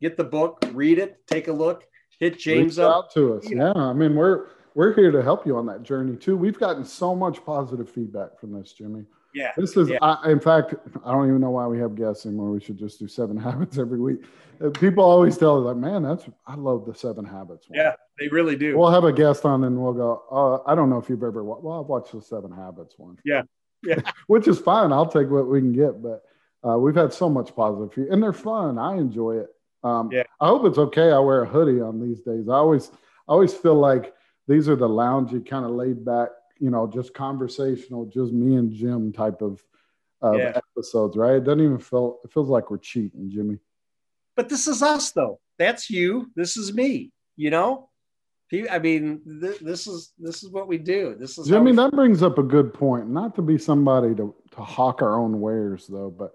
get 0.00 0.16
the 0.16 0.24
book, 0.24 0.62
read 0.72 0.98
it, 0.98 1.16
take 1.26 1.48
a 1.48 1.52
look, 1.52 1.84
hit 2.20 2.38
James 2.38 2.78
Reach 2.78 2.84
up. 2.84 2.96
out 2.96 3.14
to 3.14 3.34
us. 3.34 3.50
Yeah. 3.50 3.72
I 3.74 3.92
mean, 3.92 4.14
we're 4.14 4.48
we're 4.74 4.94
here 4.94 5.10
to 5.10 5.22
help 5.22 5.46
you 5.46 5.56
on 5.56 5.66
that 5.66 5.82
journey 5.82 6.16
too. 6.16 6.36
We've 6.36 6.58
gotten 6.58 6.84
so 6.84 7.14
much 7.14 7.44
positive 7.44 7.88
feedback 7.88 8.38
from 8.38 8.52
this, 8.52 8.72
Jimmy. 8.72 9.04
Yeah. 9.36 9.52
This 9.54 9.76
is, 9.76 9.90
yeah. 9.90 9.98
I, 10.00 10.30
in 10.30 10.40
fact, 10.40 10.74
I 11.04 11.12
don't 11.12 11.28
even 11.28 11.42
know 11.42 11.50
why 11.50 11.66
we 11.66 11.78
have 11.78 11.94
guests 11.94 12.24
anymore. 12.24 12.50
We 12.50 12.60
should 12.60 12.78
just 12.78 12.98
do 12.98 13.06
seven 13.06 13.36
habits 13.48 13.76
every 13.76 14.00
week. 14.00 14.24
Uh, 14.64 14.70
people 14.70 15.04
always 15.04 15.36
tell 15.36 15.58
us, 15.58 15.66
like, 15.66 15.76
man, 15.76 16.02
that's, 16.02 16.24
I 16.46 16.54
love 16.54 16.86
the 16.86 16.94
seven 16.94 17.26
habits. 17.26 17.68
One. 17.68 17.78
Yeah, 17.78 17.92
they 18.18 18.28
really 18.28 18.56
do. 18.56 18.78
We'll 18.78 18.90
have 18.90 19.04
a 19.04 19.12
guest 19.12 19.44
on 19.44 19.64
and 19.64 19.76
we'll 19.76 19.92
go, 19.92 20.22
uh, 20.32 20.70
I 20.70 20.74
don't 20.74 20.88
know 20.88 20.96
if 20.96 21.10
you've 21.10 21.22
ever, 21.22 21.44
well, 21.44 21.80
I've 21.80 21.86
watched 21.86 22.12
the 22.12 22.22
seven 22.22 22.50
habits 22.50 22.94
one. 22.96 23.18
Yeah. 23.26 23.42
Yeah. 23.82 24.00
Which 24.26 24.48
is 24.48 24.58
fine. 24.58 24.90
I'll 24.90 25.06
take 25.06 25.28
what 25.28 25.48
we 25.48 25.60
can 25.60 25.74
get. 25.74 26.02
But 26.02 26.22
uh, 26.66 26.78
we've 26.78 26.94
had 26.94 27.12
so 27.12 27.28
much 27.28 27.54
positive 27.54 27.92
feedback 27.92 28.14
and 28.14 28.22
they're 28.22 28.32
fun. 28.32 28.78
I 28.78 28.96
enjoy 28.96 29.40
it. 29.40 29.48
Um, 29.84 30.08
yeah. 30.10 30.22
I 30.40 30.46
hope 30.46 30.64
it's 30.64 30.78
okay. 30.78 31.12
I 31.12 31.18
wear 31.18 31.42
a 31.42 31.46
hoodie 31.46 31.82
on 31.82 32.00
these 32.00 32.22
days. 32.22 32.48
I 32.48 32.54
always, 32.54 32.90
I 33.28 33.32
always 33.32 33.52
feel 33.52 33.74
like 33.74 34.14
these 34.48 34.66
are 34.70 34.76
the 34.76 34.88
loungy 34.88 35.46
kind 35.46 35.66
of 35.66 35.72
laid 35.72 36.06
back, 36.06 36.30
you 36.58 36.70
know, 36.70 36.86
just 36.86 37.14
conversational, 37.14 38.06
just 38.06 38.32
me 38.32 38.56
and 38.56 38.72
Jim 38.72 39.12
type 39.12 39.42
of 39.42 39.62
of 40.22 40.38
yeah. 40.38 40.58
episodes, 40.76 41.16
right? 41.16 41.36
It 41.36 41.44
doesn't 41.44 41.60
even 41.60 41.78
feel 41.78 42.20
it 42.24 42.32
feels 42.32 42.48
like 42.48 42.70
we're 42.70 42.78
cheating, 42.78 43.30
Jimmy. 43.30 43.58
But 44.34 44.48
this 44.48 44.66
is 44.66 44.82
us 44.82 45.12
though. 45.12 45.40
That's 45.58 45.90
you. 45.90 46.30
This 46.34 46.56
is 46.56 46.74
me. 46.74 47.12
You 47.36 47.50
know, 47.50 47.90
I 48.70 48.78
mean, 48.78 49.20
th- 49.40 49.60
this 49.60 49.86
is 49.86 50.12
this 50.18 50.42
is 50.42 50.50
what 50.50 50.68
we 50.68 50.78
do. 50.78 51.16
This 51.18 51.36
is 51.36 51.48
Jimmy. 51.48 51.72
That 51.72 51.92
brings 51.92 52.22
up 52.22 52.38
a 52.38 52.42
good 52.42 52.72
point. 52.72 53.08
Not 53.08 53.34
to 53.36 53.42
be 53.42 53.58
somebody 53.58 54.14
to 54.14 54.34
to 54.52 54.60
hawk 54.60 55.02
our 55.02 55.18
own 55.18 55.40
wares 55.40 55.86
though, 55.86 56.10
but 56.10 56.34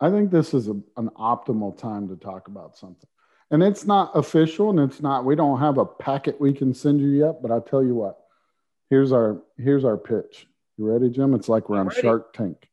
I 0.00 0.10
think 0.10 0.30
this 0.30 0.54
is 0.54 0.68
a, 0.68 0.72
an 0.96 1.08
optimal 1.16 1.78
time 1.78 2.08
to 2.08 2.16
talk 2.16 2.48
about 2.48 2.76
something. 2.76 3.08
And 3.52 3.62
it's 3.62 3.84
not 3.84 4.10
official, 4.16 4.70
and 4.70 4.80
it's 4.80 5.00
not. 5.00 5.24
We 5.24 5.36
don't 5.36 5.60
have 5.60 5.78
a 5.78 5.84
packet 5.84 6.40
we 6.40 6.52
can 6.52 6.74
send 6.74 7.00
you 7.00 7.08
yet. 7.08 7.40
But 7.40 7.52
I 7.52 7.60
tell 7.60 7.84
you 7.84 7.94
what, 7.94 8.18
here's 8.92 9.10
our 9.10 9.40
here's 9.56 9.86
our 9.86 9.96
pitch. 9.96 10.46
You 10.76 10.84
ready, 10.92 11.08
Jim? 11.08 11.32
It's 11.32 11.48
like 11.48 11.70
we're 11.70 11.76
I'm 11.76 11.86
on 11.86 11.88
ready. 11.88 12.02
Shark 12.02 12.34
Tank. 12.34 12.68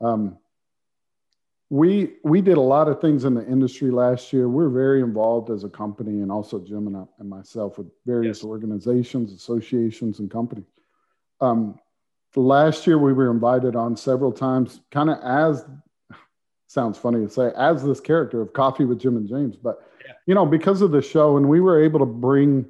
Um, 0.00 0.36
we 1.70 2.14
we 2.24 2.40
did 2.40 2.56
a 2.56 2.60
lot 2.60 2.88
of 2.88 3.00
things 3.00 3.24
in 3.24 3.34
the 3.34 3.46
industry 3.46 3.92
last 3.92 4.32
year. 4.32 4.48
We're 4.48 4.68
very 4.68 5.00
involved 5.00 5.50
as 5.50 5.62
a 5.62 5.68
company, 5.68 6.22
and 6.22 6.32
also 6.32 6.58
Jim 6.58 6.88
and, 6.88 6.96
I, 6.96 7.04
and 7.20 7.30
myself 7.30 7.78
with 7.78 7.86
various 8.04 8.38
yes. 8.38 8.44
organizations, 8.44 9.32
associations, 9.32 10.18
and 10.18 10.28
companies. 10.28 10.66
Um, 11.40 11.78
last 12.34 12.84
year, 12.88 12.98
we 12.98 13.12
were 13.12 13.30
invited 13.30 13.76
on 13.76 13.96
several 13.96 14.32
times, 14.32 14.80
kind 14.90 15.08
of 15.08 15.20
as 15.22 15.64
sounds 16.66 16.98
funny 16.98 17.24
to 17.24 17.30
say 17.30 17.52
as 17.56 17.84
this 17.84 18.00
character 18.00 18.40
of 18.40 18.52
Coffee 18.52 18.86
with 18.86 18.98
Jim 18.98 19.16
and 19.16 19.28
James, 19.28 19.54
but 19.54 19.88
yeah. 20.04 20.14
you 20.26 20.34
know, 20.34 20.46
because 20.46 20.82
of 20.82 20.90
the 20.90 21.00
show, 21.00 21.36
and 21.36 21.48
we 21.48 21.60
were 21.60 21.80
able 21.80 22.00
to 22.00 22.06
bring, 22.06 22.66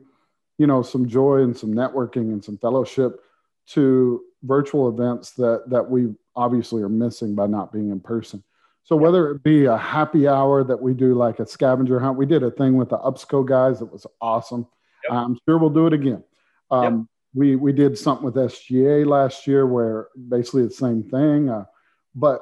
you 0.59 0.67
know, 0.67 0.83
some 0.83 1.09
joy 1.09 1.43
and 1.43 1.57
some 1.57 1.73
networking 1.73 2.33
and 2.33 2.45
some 2.45 2.59
fellowship 2.59 3.21
to 3.69 4.23
virtual 4.43 4.89
events 4.89 5.33
that 5.33 5.65
that 5.69 5.89
we 5.89 6.09
obviously 6.37 6.83
are 6.83 6.89
missing 6.89 7.35
by 7.35 7.47
not 7.47 7.73
being 7.73 7.91
in 7.91 8.01
person. 8.01 8.43
So 8.85 8.97
whether 8.97 9.31
it 9.31 9.43
be 9.43 9.67
a 9.67 9.77
happy 9.77 10.27
hour 10.27 10.65
that 10.65 10.81
we 10.81 10.95
do 10.95 11.15
like 11.15 11.41
a 11.41 11.47
scavenger 11.47 12.01
hunt, 12.01 12.17
we 12.17 12.25
did 12.25 12.43
a 12.43 12.51
thing 12.51 12.77
with 12.77 12.89
the 12.89 12.99
UPSCO 12.99 13.47
guys 13.47 13.81
that 13.81 13.93
was 13.93 14.07
awesome. 14.21 14.67
Yep. 15.05 15.13
I'm 15.13 15.39
sure 15.47 15.59
we'll 15.59 15.69
do 15.69 15.87
it 15.87 15.93
again. 15.93 16.25
Um, 16.71 16.83
yep. 16.83 17.07
We 17.35 17.57
we 17.57 17.73
did 17.73 17.99
something 17.99 18.25
with 18.25 18.35
SGA 18.35 19.07
last 19.07 19.47
year 19.47 19.67
where 19.67 20.09
basically 20.29 20.63
the 20.63 20.71
same 20.71 21.03
thing, 21.03 21.51
uh, 21.51 21.67
but 22.15 22.41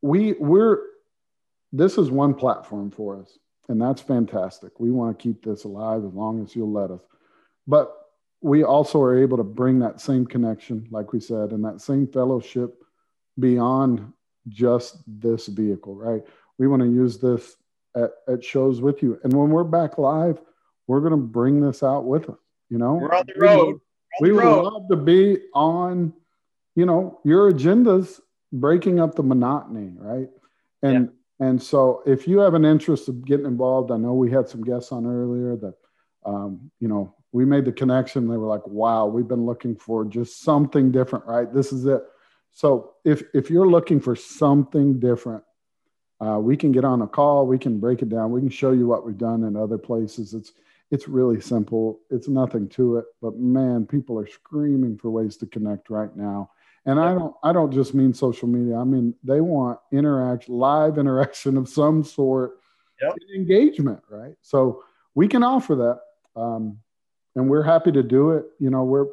we 0.00 0.34
we're 0.34 0.78
this 1.72 1.98
is 1.98 2.10
one 2.10 2.34
platform 2.34 2.90
for 2.90 3.20
us, 3.20 3.38
and 3.68 3.80
that's 3.80 4.00
fantastic. 4.00 4.78
We 4.78 4.90
want 4.90 5.18
to 5.18 5.22
keep 5.22 5.44
this 5.44 5.64
alive 5.64 6.04
as 6.04 6.14
long 6.14 6.42
as 6.42 6.54
you'll 6.54 6.72
let 6.72 6.90
us. 6.90 7.00
But 7.68 7.94
we 8.40 8.64
also 8.64 9.00
are 9.02 9.16
able 9.16 9.36
to 9.36 9.44
bring 9.44 9.78
that 9.80 10.00
same 10.00 10.26
connection, 10.26 10.88
like 10.90 11.12
we 11.12 11.20
said, 11.20 11.52
and 11.52 11.64
that 11.64 11.80
same 11.82 12.06
fellowship 12.06 12.82
beyond 13.38 14.12
just 14.48 14.96
this 15.06 15.46
vehicle, 15.46 15.94
right? 15.94 16.22
We 16.58 16.66
want 16.66 16.82
to 16.82 16.88
use 16.88 17.18
this 17.18 17.56
at, 17.94 18.10
at 18.26 18.42
shows 18.42 18.80
with 18.80 19.02
you. 19.02 19.20
And 19.22 19.32
when 19.32 19.50
we're 19.50 19.64
back 19.64 19.98
live, 19.98 20.40
we're 20.86 21.00
going 21.00 21.12
to 21.12 21.16
bring 21.18 21.60
this 21.60 21.82
out 21.82 22.04
with 22.06 22.30
us. 22.30 22.38
You 22.70 22.78
know, 22.78 22.94
we're 22.94 23.12
on 23.12 23.24
the 23.26 23.40
road. 23.40 23.80
We 24.20 24.32
would, 24.32 24.44
love 24.44 24.88
to 24.90 24.96
be 24.96 25.38
on, 25.54 26.12
you 26.74 26.86
know, 26.86 27.20
your 27.24 27.52
agendas 27.52 28.20
breaking 28.52 28.98
up 28.98 29.14
the 29.14 29.22
monotony, 29.22 29.92
right? 29.96 30.28
And 30.82 31.10
yeah. 31.40 31.46
and 31.46 31.62
so 31.62 32.02
if 32.06 32.26
you 32.26 32.38
have 32.38 32.54
an 32.54 32.64
interest 32.64 33.08
of 33.08 33.24
getting 33.24 33.46
involved, 33.46 33.90
I 33.90 33.96
know 33.96 34.14
we 34.14 34.30
had 34.30 34.48
some 34.48 34.62
guests 34.62 34.92
on 34.92 35.06
earlier 35.06 35.56
that 35.56 35.74
um, 36.24 36.70
you 36.80 36.88
know, 36.88 37.14
we 37.32 37.44
made 37.44 37.64
the 37.64 37.72
connection. 37.72 38.28
They 38.28 38.36
were 38.36 38.46
like, 38.46 38.66
wow, 38.66 39.06
we've 39.06 39.28
been 39.28 39.44
looking 39.44 39.76
for 39.76 40.04
just 40.04 40.42
something 40.42 40.90
different, 40.90 41.26
right? 41.26 41.52
This 41.52 41.72
is 41.72 41.84
it. 41.86 42.02
So 42.52 42.94
if 43.04 43.22
if 43.34 43.50
you're 43.50 43.68
looking 43.68 44.00
for 44.00 44.16
something 44.16 44.98
different, 44.98 45.44
uh, 46.20 46.38
we 46.40 46.56
can 46.56 46.72
get 46.72 46.84
on 46.84 47.02
a 47.02 47.06
call. 47.06 47.46
We 47.46 47.58
can 47.58 47.78
break 47.78 48.02
it 48.02 48.08
down. 48.08 48.32
We 48.32 48.40
can 48.40 48.50
show 48.50 48.72
you 48.72 48.86
what 48.86 49.06
we've 49.06 49.18
done 49.18 49.44
in 49.44 49.56
other 49.56 49.78
places. 49.78 50.34
It's 50.34 50.52
it's 50.90 51.06
really 51.06 51.40
simple. 51.40 52.00
It's 52.10 52.28
nothing 52.28 52.68
to 52.70 52.96
it. 52.96 53.04
But 53.20 53.36
man, 53.36 53.86
people 53.86 54.18
are 54.18 54.26
screaming 54.26 54.96
for 54.96 55.10
ways 55.10 55.36
to 55.38 55.46
connect 55.46 55.90
right 55.90 56.14
now. 56.16 56.50
And 56.86 56.98
I 56.98 57.12
don't 57.12 57.34
I 57.42 57.52
don't 57.52 57.72
just 57.72 57.94
mean 57.94 58.14
social 58.14 58.48
media. 58.48 58.76
I 58.76 58.84
mean 58.84 59.14
they 59.22 59.40
want 59.40 59.78
interaction, 59.92 60.54
live 60.54 60.96
interaction 60.96 61.56
of 61.58 61.68
some 61.68 62.02
sort, 62.02 62.60
yep. 63.00 63.14
engagement, 63.36 64.00
right? 64.08 64.34
So 64.40 64.82
we 65.14 65.28
can 65.28 65.42
offer 65.42 65.74
that, 65.76 66.40
um, 66.40 66.78
and 67.38 67.48
we're 67.48 67.62
happy 67.62 67.92
to 67.92 68.02
do 68.02 68.32
it. 68.32 68.46
You 68.58 68.70
know, 68.70 68.82
we're 68.82 69.06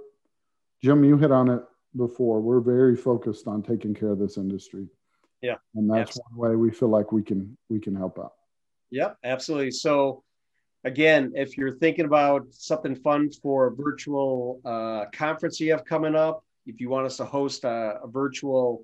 Jim. 0.83 1.03
You 1.03 1.17
hit 1.17 1.31
on 1.31 1.49
it 1.49 1.61
before, 1.95 2.41
we're 2.41 2.59
very 2.59 2.95
focused 2.95 3.47
on 3.47 3.61
taking 3.61 3.93
care 3.93 4.09
of 4.09 4.19
this 4.19 4.37
industry. 4.37 4.87
Yeah. 5.41 5.55
And 5.75 5.89
that's 5.89 6.09
absolutely. 6.09 6.31
one 6.35 6.49
way 6.49 6.55
we 6.55 6.71
feel 6.71 6.89
like 6.89 7.11
we 7.11 7.21
can 7.21 7.55
we 7.69 7.79
can 7.79 7.95
help 7.95 8.19
out. 8.19 8.33
Yep, 8.91 9.17
absolutely. 9.23 9.71
So 9.71 10.23
again, 10.83 11.33
if 11.35 11.57
you're 11.57 11.71
thinking 11.71 12.05
about 12.05 12.47
something 12.51 12.95
fun 12.95 13.31
for 13.31 13.67
a 13.67 13.75
virtual 13.75 14.59
uh, 14.65 15.05
conference 15.13 15.59
you 15.59 15.71
have 15.71 15.85
coming 15.85 16.15
up, 16.15 16.43
if 16.65 16.79
you 16.79 16.89
want 16.89 17.05
us 17.05 17.17
to 17.17 17.25
host 17.25 17.63
a, 17.63 17.99
a 18.03 18.07
virtual 18.07 18.83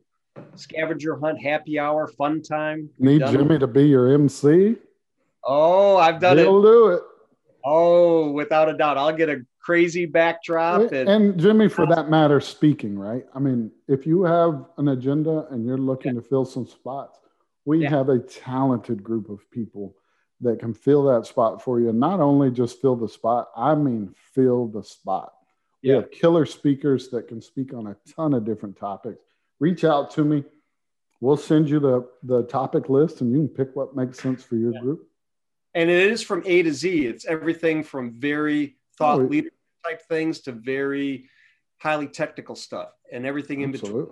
scavenger 0.56 1.18
hunt 1.18 1.42
happy 1.42 1.80
hour 1.80 2.08
fun 2.08 2.42
time, 2.42 2.90
need 3.00 3.22
Jimmy 3.32 3.56
it. 3.56 3.60
to 3.60 3.68
be 3.68 3.88
your 3.88 4.14
MC. 4.14 4.76
Oh, 5.44 5.98
I've 5.98 6.20
done 6.20 6.38
it. 6.38 6.44
He'll 6.44 6.62
do 6.62 6.88
it. 6.90 7.02
Oh, 7.64 8.32
without 8.32 8.70
a 8.70 8.78
doubt. 8.78 8.98
I'll 8.98 9.16
get 9.16 9.30
a 9.30 9.46
crazy 9.60 10.06
backdrop. 10.06 10.92
And, 10.92 11.10
and, 11.10 11.40
Jimmy, 11.40 11.70
for 11.70 11.86
that 11.88 12.10
matter, 12.10 12.40
speaking, 12.40 12.98
right? 12.98 13.26
I 13.34 13.40
mean, 13.40 13.72
if 13.88 14.06
you 14.06 14.24
have 14.24 14.66
an 14.78 14.90
agenda 14.90 15.48
and 15.52 15.66
you're 15.66 15.78
looking 15.78 16.16
yeah. 16.16 16.22
to 16.22 16.28
fill 16.28 16.46
some 16.46 16.68
spots, 16.68 17.20
we 17.66 17.84
yeah. 17.84 17.90
have 17.90 18.10
a 18.10 18.20
talented 18.20 19.04
group 19.04 19.30
of 19.30 19.40
people 19.52 19.96
that 20.42 20.60
can 20.60 20.74
fill 20.74 21.04
that 21.04 21.26
spot 21.28 21.62
for 21.62 21.80
you. 21.80 21.94
not 21.94 22.20
only 22.20 22.50
just 22.50 22.82
fill 22.82 22.96
the 22.96 23.08
spot, 23.08 23.50
I 23.56 23.76
mean, 23.76 24.14
fill 24.34 24.68
the 24.68 24.84
spot. 24.84 25.34
Yeah. 25.84 25.98
We 25.98 26.02
have 26.02 26.12
killer 26.12 26.46
speakers 26.46 27.10
that 27.10 27.28
can 27.28 27.42
speak 27.42 27.74
on 27.74 27.88
a 27.88 27.96
ton 28.16 28.34
of 28.34 28.44
different 28.44 28.78
topics. 28.78 29.20
Reach 29.60 29.84
out 29.84 30.10
to 30.12 30.24
me. 30.24 30.44
We'll 31.20 31.38
send 31.38 31.70
you 31.70 31.80
the, 31.80 32.08
the 32.24 32.44
topic 32.44 32.90
list 32.90 33.22
and 33.22 33.32
you 33.32 33.38
can 33.38 33.50
pick 33.50 33.76
what 33.76 33.96
makes 33.96 34.20
sense 34.20 34.44
for 34.44 34.56
your 34.56 34.74
yeah. 34.74 34.82
group. 34.82 35.08
And 35.74 35.90
it 35.90 36.12
is 36.12 36.22
from 36.22 36.44
A 36.46 36.64
to 36.64 36.74
Z. 36.74 37.06
It's 37.08 37.26
everything 37.26 37.84
from 37.84 38.14
very 38.14 38.76
thought 38.98 39.20
oh, 39.20 39.24
leadership 39.24 39.54
type 39.86 40.02
things 40.08 40.42
to 40.42 40.52
very 40.52 41.30
highly 41.78 42.08
technical 42.08 42.56
stuff 42.56 42.90
and 43.12 43.26
everything 43.26 43.62
in 43.62 43.72
between. 43.72 44.08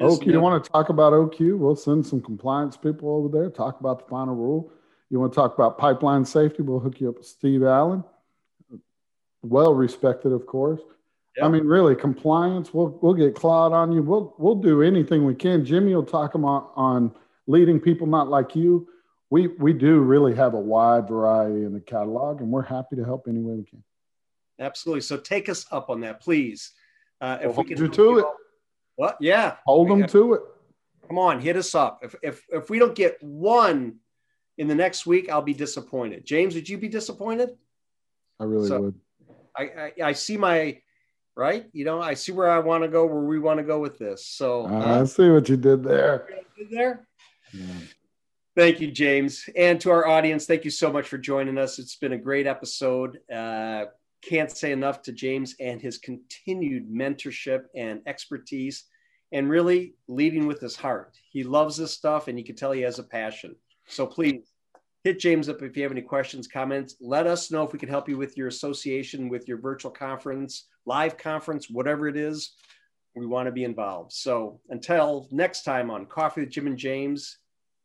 OQ, 0.00 0.26
you 0.26 0.40
want 0.40 0.62
to 0.62 0.70
talk 0.70 0.88
about 0.88 1.12
OQ? 1.12 1.56
We'll 1.56 1.76
send 1.76 2.04
some 2.04 2.20
compliance 2.20 2.76
people 2.76 3.10
over 3.10 3.28
there, 3.28 3.48
talk 3.48 3.78
about 3.80 4.00
the 4.00 4.10
final 4.10 4.34
rule. 4.34 4.72
You 5.08 5.20
want 5.20 5.32
to 5.32 5.36
talk 5.36 5.54
about 5.54 5.78
pipeline 5.78 6.24
safety? 6.24 6.62
We'll 6.62 6.80
hook 6.80 7.00
you 7.00 7.10
up 7.10 7.18
with 7.18 7.26
Steve 7.26 7.62
Allen. 7.62 8.02
Well 9.42 9.74
respected, 9.74 10.32
of 10.32 10.46
course. 10.46 10.80
Yep. 11.36 11.46
I 11.46 11.48
mean, 11.48 11.64
really, 11.66 11.94
compliance. 11.94 12.72
We'll 12.72 12.98
we'll 13.02 13.14
get 13.14 13.34
Claude 13.34 13.72
on 13.72 13.92
you. 13.92 14.02
We'll 14.02 14.34
we'll 14.38 14.54
do 14.56 14.82
anything 14.82 15.24
we 15.24 15.34
can. 15.34 15.64
Jimmy 15.64 15.94
will 15.94 16.04
talk 16.04 16.34
on, 16.34 16.44
on 16.44 17.14
leading 17.46 17.80
people 17.80 18.06
not 18.06 18.28
like 18.28 18.56
you. 18.56 18.88
We 19.30 19.48
we 19.48 19.72
do 19.72 20.00
really 20.00 20.34
have 20.34 20.54
a 20.54 20.60
wide 20.60 21.08
variety 21.08 21.64
in 21.64 21.72
the 21.72 21.80
catalog, 21.80 22.40
and 22.40 22.50
we're 22.50 22.62
happy 22.62 22.96
to 22.96 23.04
help 23.04 23.26
any 23.28 23.40
way 23.40 23.54
we 23.54 23.64
can. 23.64 23.82
Absolutely. 24.58 25.00
So 25.00 25.16
take 25.16 25.48
us 25.48 25.66
up 25.72 25.90
on 25.90 26.00
that, 26.00 26.20
please. 26.20 26.72
Uh, 27.20 27.38
if 27.42 27.56
we 27.56 27.64
can 27.64 27.78
you 27.78 27.88
to 27.88 28.18
it. 28.18 28.26
What? 28.96 29.16
Yeah. 29.20 29.56
Hold 29.64 29.88
them 29.88 30.06
to 30.06 30.34
it. 30.34 30.42
Come 31.08 31.18
on, 31.18 31.40
hit 31.40 31.56
us 31.56 31.74
up. 31.74 32.00
If, 32.02 32.14
if 32.22 32.44
if 32.50 32.70
we 32.70 32.78
don't 32.78 32.94
get 32.94 33.22
one 33.22 33.96
in 34.56 34.68
the 34.68 34.74
next 34.74 35.06
week, 35.06 35.30
I'll 35.30 35.42
be 35.42 35.54
disappointed. 35.54 36.24
James, 36.24 36.54
would 36.54 36.68
you 36.68 36.78
be 36.78 36.88
disappointed? 36.88 37.50
I 38.40 38.44
really 38.44 38.68
so 38.68 38.80
would. 38.80 38.94
I, 39.56 39.62
I, 39.62 39.92
I 40.02 40.12
see 40.12 40.36
my 40.36 40.78
right. 41.36 41.66
You 41.72 41.84
know, 41.84 42.00
I 42.00 42.14
see 42.14 42.32
where 42.32 42.50
I 42.50 42.58
want 42.58 42.84
to 42.84 42.88
go, 42.88 43.04
where 43.06 43.22
we 43.22 43.38
want 43.38 43.58
to 43.58 43.64
go 43.64 43.80
with 43.80 43.98
this. 43.98 44.26
So 44.26 44.66
uh, 44.66 45.00
I 45.00 45.04
see 45.04 45.28
what 45.28 45.48
you 45.48 45.56
did 45.56 45.82
there. 45.82 46.28
Did 46.56 46.70
there. 46.70 47.06
Yeah. 47.52 47.64
Thank 48.56 48.80
you, 48.80 48.92
James. 48.92 49.48
And 49.56 49.80
to 49.80 49.90
our 49.90 50.06
audience, 50.06 50.46
thank 50.46 50.64
you 50.64 50.70
so 50.70 50.92
much 50.92 51.08
for 51.08 51.18
joining 51.18 51.58
us. 51.58 51.80
It's 51.80 51.96
been 51.96 52.12
a 52.12 52.18
great 52.18 52.46
episode. 52.46 53.18
Uh, 53.32 53.86
can't 54.22 54.50
say 54.50 54.70
enough 54.70 55.02
to 55.02 55.12
James 55.12 55.56
and 55.58 55.82
his 55.82 55.98
continued 55.98 56.88
mentorship 56.88 57.64
and 57.74 58.00
expertise 58.06 58.84
and 59.32 59.50
really 59.50 59.94
leading 60.06 60.46
with 60.46 60.60
his 60.60 60.76
heart. 60.76 61.16
He 61.30 61.42
loves 61.42 61.76
this 61.76 61.92
stuff 61.92 62.28
and 62.28 62.38
you 62.38 62.44
can 62.44 62.54
tell 62.54 62.70
he 62.70 62.82
has 62.82 63.00
a 63.00 63.02
passion. 63.02 63.56
So 63.88 64.06
please 64.06 64.52
hit 65.02 65.18
James 65.18 65.48
up 65.48 65.60
if 65.60 65.76
you 65.76 65.82
have 65.82 65.92
any 65.92 66.00
questions, 66.00 66.46
comments. 66.46 66.94
Let 67.00 67.26
us 67.26 67.50
know 67.50 67.64
if 67.64 67.72
we 67.72 67.80
can 67.80 67.88
help 67.88 68.08
you 68.08 68.16
with 68.16 68.36
your 68.36 68.46
association, 68.46 69.28
with 69.28 69.48
your 69.48 69.58
virtual 69.58 69.90
conference, 69.90 70.68
live 70.86 71.18
conference, 71.18 71.68
whatever 71.68 72.06
it 72.06 72.16
is. 72.16 72.54
We 73.16 73.26
want 73.26 73.46
to 73.46 73.52
be 73.52 73.64
involved. 73.64 74.12
So 74.12 74.60
until 74.70 75.26
next 75.32 75.64
time 75.64 75.90
on 75.90 76.06
Coffee 76.06 76.42
with 76.42 76.50
Jim 76.50 76.68
and 76.68 76.78
James, 76.78 77.38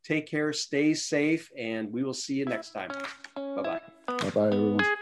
take 0.03 0.27
care, 0.27 0.53
stay 0.53 0.93
safe, 0.93 1.49
and 1.57 1.91
we 1.91 2.03
will 2.03 2.13
see 2.13 2.35
you 2.35 2.45
next 2.45 2.71
time. 2.71 2.91
Bye 3.35 3.61
bye. 3.61 3.81
Bye 4.07 4.29
bye, 4.29 4.47
everyone. 4.47 4.98